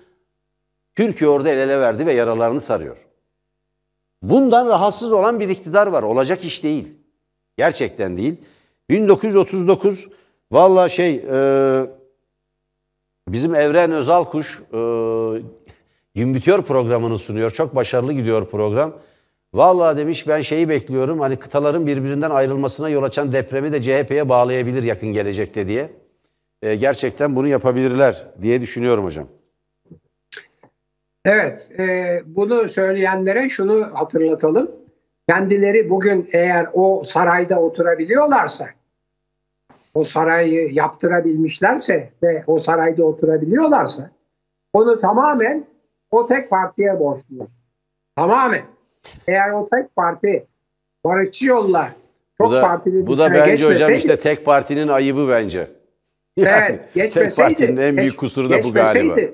Türkiye 0.95 1.31
orada 1.31 1.51
el 1.51 1.59
ele 1.59 1.81
verdi 1.81 2.07
ve 2.07 2.12
yaralarını 2.12 2.61
sarıyor. 2.61 2.97
Bundan 4.22 4.66
rahatsız 4.66 5.12
olan 5.12 5.41
bir 5.41 5.49
iktidar 5.49 5.87
var. 5.87 6.03
Olacak 6.03 6.45
iş 6.45 6.62
değil. 6.62 6.89
Gerçekten 7.57 8.16
değil. 8.16 8.37
1939 8.89 10.09
valla 10.53 10.89
şey 10.89 11.25
e, 11.31 11.37
bizim 13.29 13.55
Evren 13.55 13.93
Özalkuş 13.93 14.62
e, 14.72 14.79
Gün 16.14 16.35
Bitiyor 16.35 16.62
programını 16.62 17.18
sunuyor. 17.18 17.51
Çok 17.51 17.75
başarılı 17.75 18.12
gidiyor 18.12 18.51
program. 18.51 18.95
Valla 19.55 19.96
demiş 19.96 20.28
ben 20.28 20.42
şeyi 20.42 20.68
bekliyorum 20.68 21.20
hani 21.20 21.36
kıtaların 21.36 21.86
birbirinden 21.86 22.30
ayrılmasına 22.30 22.88
yol 22.88 23.02
açan 23.02 23.32
depremi 23.32 23.72
de 23.72 23.82
CHP'ye 23.82 24.28
bağlayabilir 24.28 24.82
yakın 24.82 25.09
gelecekte 25.09 25.68
diye. 25.68 25.90
E, 26.62 26.74
gerçekten 26.74 27.36
bunu 27.36 27.48
yapabilirler 27.48 28.26
diye 28.42 28.61
düşünüyorum 28.61 29.05
hocam. 29.05 29.26
Evet, 31.24 31.70
e, 31.78 32.22
bunu 32.26 32.68
söyleyenlere 32.68 33.48
şunu 33.48 33.90
hatırlatalım. 33.94 34.70
kendileri 35.28 35.90
bugün 35.90 36.30
eğer 36.32 36.68
o 36.72 37.02
sarayda 37.05 37.61
oturabiliyorlarsa, 37.61 38.68
o 39.94 40.05
sarayı 40.05 40.72
yaptırabilmişlerse 40.72 42.11
ve 42.22 42.44
o 42.46 42.59
sarayda 42.59 43.05
oturabiliyorlarsa 43.05 44.11
onu 44.72 45.00
tamamen 45.00 45.66
o 46.11 46.26
tek 46.26 46.50
partiye 46.50 47.00
borçlular. 47.00 47.46
Tamamen. 48.16 48.74
Eğer 49.28 49.50
o 49.50 49.68
tek 49.72 49.96
parti 49.96 50.46
barışçı 51.05 51.46
yolla 51.46 51.88
çok 52.38 52.46
Bu 52.50 52.52
da, 52.52 52.61
partili 52.61 53.07
bu 53.07 53.18
da 53.18 53.30
düzene 53.30 53.46
bence 53.46 53.64
hocam 53.64 53.90
geçmeseydi- 53.90 53.96
işte 53.96 54.18
tek 54.18 54.44
partinin 54.44 54.88
ayıbı 54.88 55.28
bence. 55.28 55.70
Yani 56.36 56.64
Evet, 56.70 56.94
geçmeseydi. 56.94 57.48
Tek 57.48 57.59
partinin 57.59 57.76
en 57.82 57.96
büyük 57.96 58.11
geç- 58.11 58.16
kusuru 58.18 58.50
da 58.50 58.59
bu 58.59 58.62
geçmeseydi, 58.62 59.09
galiba. 59.09 59.30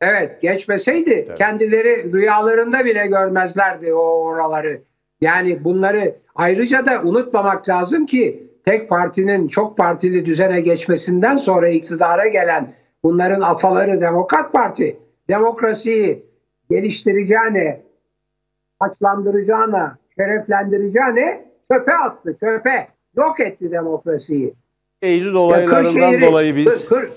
Evet, 0.00 0.42
geçmeseydi 0.42 1.28
kendileri 1.38 2.12
rüyalarında 2.12 2.84
bile 2.84 3.06
görmezlerdi 3.06 3.94
o 3.94 3.98
oraları. 4.02 4.80
Yani 5.20 5.64
bunları 5.64 6.14
ayrıca 6.34 6.86
da 6.86 7.02
unutmamak 7.02 7.68
lazım 7.68 8.06
ki 8.06 8.46
tek 8.64 8.88
partinin 8.88 9.46
çok 9.48 9.76
partili 9.78 10.26
düzene 10.26 10.60
geçmesinden 10.60 11.36
sonra 11.36 11.68
iktidara 11.68 12.26
gelen 12.28 12.74
bunların 13.02 13.40
ataları 13.40 14.00
Demokrat 14.00 14.52
Parti 14.52 14.96
demokrasiyi 15.28 16.22
geliştireceğine, 16.70 17.80
açlandıracağına, 18.80 19.98
şereflendireceğine 20.16 21.44
çöpe 21.72 21.94
attı, 21.94 22.36
çöpe. 22.40 22.88
Yok 23.16 23.40
etti 23.40 23.70
demokrasiyi. 23.70 24.54
Eylül 25.02 25.34
olaylarından 25.34 25.84
Kırşehir'i- 25.94 26.26
dolayı 26.26 26.56
biz 26.56 26.88
Kır, 26.88 26.98
Kır- 27.00 27.10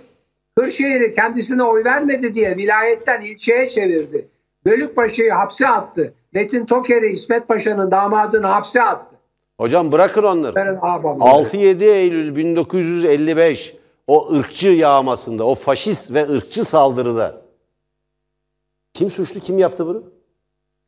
Kırşehir'i 0.58 1.12
kendisine 1.14 1.64
oy 1.64 1.84
vermedi 1.84 2.34
diye 2.34 2.58
vilayetten 2.58 3.22
ilçeye 3.22 3.70
çevirdi. 3.70 4.28
Bölükbaşı'yı 4.66 5.32
hapse 5.32 5.68
attı. 5.68 6.14
Metin 6.34 6.66
Toker'i 6.66 7.08
İsmet 7.12 7.48
Paşa'nın 7.48 7.92
damadını 7.92 8.48
hapse 8.48 8.84
attı. 8.84 9.16
hocam 9.60 9.92
bırakın 9.92 10.24
onları. 10.24 10.56
Bunların 10.56 10.80
ağabeyleri. 10.82 11.20
6-7 11.24 11.84
Eylül 11.86 12.36
1955 12.36 13.76
o 14.08 14.34
ırkçı 14.36 14.70
yağmasında, 14.70 15.44
o 15.44 15.56
faşist 15.56 16.14
ve 16.14 16.24
ırkçı 16.30 16.64
saldırıda 16.66 17.42
kim 18.94 19.10
suçlu, 19.10 19.40
kim 19.40 19.58
yaptı 19.58 19.88
bunu? 19.88 20.04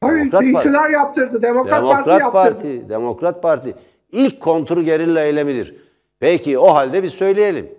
Tabii, 0.01 0.31
Demokrat 0.31 0.91
yaptırdı. 0.91 1.41
Demokrat, 1.41 1.81
Demokrat 1.83 2.05
Parti 2.05 2.31
Parti, 2.31 2.67
yaptırdı. 2.67 2.89
Demokrat 2.89 3.41
Parti 3.41 3.75
ilk 4.11 4.39
kontur 4.41 4.81
gerilla 4.81 5.21
eylemidir. 5.23 5.75
Peki 6.19 6.59
o 6.59 6.73
halde 6.73 7.03
bir 7.03 7.09
söyleyelim. 7.09 7.69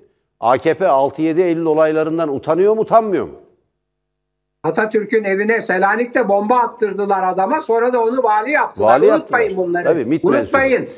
AKP 0.40 0.84
6-7 0.84 1.40
Eylül 1.40 1.64
olaylarından 1.64 2.34
utanıyor 2.34 2.74
mu, 2.74 2.80
utanmıyor 2.80 3.24
mu? 3.24 3.34
Atatürk'ün 4.62 5.24
evine 5.24 5.62
Selanik'te 5.62 6.28
bomba 6.28 6.58
attırdılar 6.58 7.22
adama. 7.22 7.60
Sonra 7.60 7.92
da 7.92 8.02
onu 8.02 8.22
vali 8.22 8.50
yaptılar. 8.50 9.00
Vali 9.00 9.12
Unutmayın 9.12 9.48
yaptılar. 9.48 9.66
bunları. 9.68 9.84
Tabii, 9.84 10.04
MİT 10.04 10.24
Unutmayın. 10.24 10.88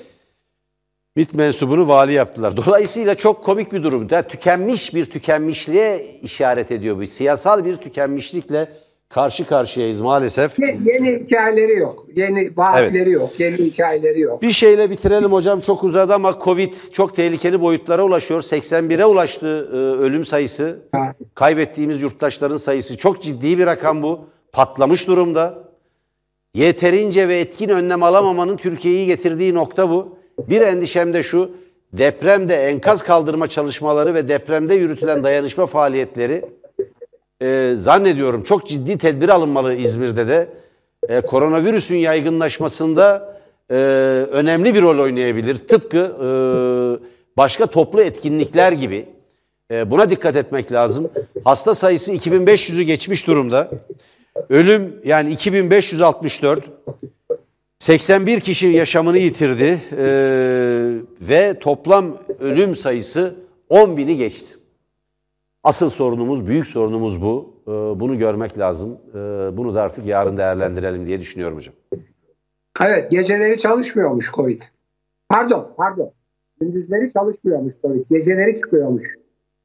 MİT 1.16 1.34
mensubunu 1.34 1.88
vali 1.88 2.12
yaptılar. 2.12 2.56
Dolayısıyla 2.56 3.14
çok 3.14 3.44
komik 3.44 3.72
bir 3.72 3.82
durum. 3.82 4.08
Ya, 4.10 4.22
tükenmiş 4.22 4.94
bir 4.94 5.10
tükenmişliğe 5.10 6.18
işaret 6.22 6.70
ediyor 6.70 6.98
bu. 6.98 7.06
Siyasal 7.06 7.64
bir 7.64 7.76
tükenmişlikle 7.76 8.68
karşı 9.14 9.46
karşıyayız 9.46 10.00
maalesef. 10.00 10.58
Ye- 10.58 10.78
Yeni 10.84 11.24
hikayeleri 11.26 11.78
yok. 11.78 12.06
Yeni 12.16 12.56
vaatleri 12.56 13.10
yok. 13.10 13.30
Yeni 13.40 13.56
hikayeleri 13.56 14.20
yok. 14.20 14.42
Bir 14.42 14.50
şeyle 14.50 14.90
bitirelim 14.90 15.32
hocam 15.32 15.60
çok 15.60 15.84
uzadı 15.84 16.14
ama 16.14 16.38
Covid 16.44 16.72
çok 16.92 17.16
tehlikeli 17.16 17.60
boyutlara 17.60 18.04
ulaşıyor. 18.04 18.42
81'e 18.42 19.04
ulaştı 19.04 19.68
e, 19.72 19.76
ölüm 19.76 20.24
sayısı. 20.24 20.78
Ha. 20.92 21.14
Kaybettiğimiz 21.34 22.02
yurttaşların 22.02 22.56
sayısı 22.56 22.96
çok 22.96 23.22
ciddi 23.22 23.58
bir 23.58 23.66
rakam 23.66 24.02
bu. 24.02 24.20
Patlamış 24.52 25.06
durumda. 25.08 25.58
Yeterince 26.54 27.28
ve 27.28 27.40
etkin 27.40 27.68
önlem 27.68 28.02
alamamanın 28.02 28.56
Türkiye'yi 28.56 29.06
getirdiği 29.06 29.54
nokta 29.54 29.90
bu. 29.90 30.16
Bir 30.48 30.60
endişem 30.60 31.14
de 31.14 31.22
şu. 31.22 31.50
Depremde 31.92 32.54
enkaz 32.56 33.02
kaldırma 33.02 33.48
çalışmaları 33.48 34.14
ve 34.14 34.28
depremde 34.28 34.74
yürütülen 34.74 35.24
dayanışma 35.24 35.66
faaliyetleri 35.66 36.44
e, 37.42 37.72
zannediyorum 37.76 38.42
çok 38.42 38.66
ciddi 38.66 38.98
tedbir 38.98 39.28
alınmalı 39.28 39.74
İzmir'de 39.74 40.28
de. 40.28 40.48
E, 41.08 41.20
koronavirüsün 41.20 41.96
yaygınlaşmasında 41.96 43.36
e, 43.70 43.74
önemli 44.30 44.74
bir 44.74 44.82
rol 44.82 44.98
oynayabilir. 44.98 45.58
Tıpkı 45.58 45.98
e, 45.98 46.28
başka 47.36 47.66
toplu 47.66 48.02
etkinlikler 48.02 48.72
gibi. 48.72 49.06
E, 49.70 49.90
buna 49.90 50.08
dikkat 50.10 50.36
etmek 50.36 50.72
lazım. 50.72 51.10
Hasta 51.44 51.74
sayısı 51.74 52.12
2500'ü 52.12 52.82
geçmiş 52.82 53.26
durumda. 53.26 53.70
Ölüm 54.48 55.00
yani 55.04 55.30
2564. 55.32 56.64
81 57.78 58.40
kişi 58.40 58.66
yaşamını 58.66 59.18
yitirdi 59.18 59.80
e, 59.98 60.06
ve 61.20 61.58
toplam 61.58 62.18
ölüm 62.40 62.76
sayısı 62.76 63.34
10 63.68 63.96
bini 63.96 64.16
geçti. 64.16 64.54
Asıl 65.64 65.90
sorunumuz, 65.90 66.46
büyük 66.46 66.66
sorunumuz 66.66 67.22
bu. 67.22 67.54
E, 67.66 67.70
bunu 68.00 68.18
görmek 68.18 68.58
lazım. 68.58 68.98
E, 69.14 69.18
bunu 69.56 69.74
da 69.74 69.82
artık 69.82 70.06
yarın 70.06 70.36
değerlendirelim 70.36 71.06
diye 71.06 71.20
düşünüyorum 71.20 71.56
hocam. 71.58 71.74
Evet 72.82 73.10
geceleri 73.10 73.58
çalışmıyormuş 73.58 74.32
Covid. 74.32 74.60
Pardon 75.28 75.68
pardon. 75.76 76.10
Gündüzleri 76.60 77.12
çalışmıyormuş 77.12 77.74
Covid. 77.82 78.04
Geceleri 78.10 78.56
çıkıyormuş. 78.60 79.04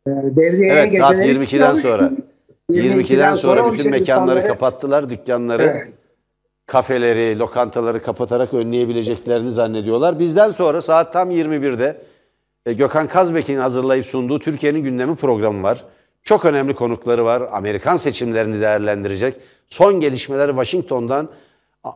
Ee, 0.07 0.11
devriyeye 0.11 0.73
Evet 0.73 0.97
saat 0.97 1.11
geceleri 1.17 1.39
22'den 1.39 1.45
çıkıyormuş. 1.75 1.81
sonra. 1.81 2.11
22'den 2.71 3.35
sonra 3.35 3.61
onun 3.63 3.73
bütün 3.73 3.79
için 3.79 3.91
mekanları 3.91 4.39
insanları- 4.39 4.47
kapattılar, 4.47 5.09
dükkanları, 5.09 5.63
Evet. 5.63 5.87
kafeleri, 6.65 7.39
lokantaları 7.39 8.01
kapatarak 8.01 8.53
önleyebileceklerini 8.53 9.51
zannediyorlar. 9.51 10.19
Bizden 10.19 10.49
sonra 10.49 10.81
saat 10.81 11.13
tam 11.13 11.31
21'de 11.31 11.85
e, 11.85 11.97
Gökhan 12.73 13.07
Kazbek'in 13.07 13.57
hazırlayıp 13.57 14.05
sunduğu 14.05 14.39
Türkiye'nin 14.39 14.83
gündemi 14.83 15.15
programı 15.15 15.63
var. 15.63 15.85
Çok 16.23 16.45
önemli 16.45 16.75
konukları 16.75 17.25
var. 17.25 17.43
Amerikan 17.51 17.97
seçimlerini 17.97 18.61
değerlendirecek. 18.61 19.35
Son 19.67 19.99
gelişmeleri 19.99 20.49
Washington'dan 20.49 21.29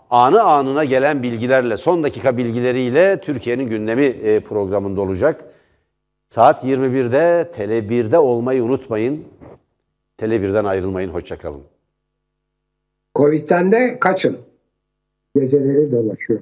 anı 0.10 0.44
anına 0.44 0.84
gelen 0.84 1.24
bilgilerle, 1.24 1.78
son 1.78 2.04
dakika 2.04 2.38
bilgileriyle 2.38 3.22
Türkiye'nin 3.22 3.68
gündemi 3.68 4.06
e, 4.06 4.40
programında 4.40 5.02
olacak. 5.02 5.46
Saat 6.30 6.64
21'de 6.64 7.52
Tele1'de 7.56 8.18
olmayı 8.18 8.64
unutmayın. 8.64 9.26
Tele1'den 10.20 10.66
ayrılmayın. 10.66 11.10
Hoşçakalın. 11.10 11.64
Covid'den 13.16 13.72
de 13.72 14.00
kaçın. 14.00 14.38
Geceleri 15.36 15.92
dolaşıyor. 15.92 16.42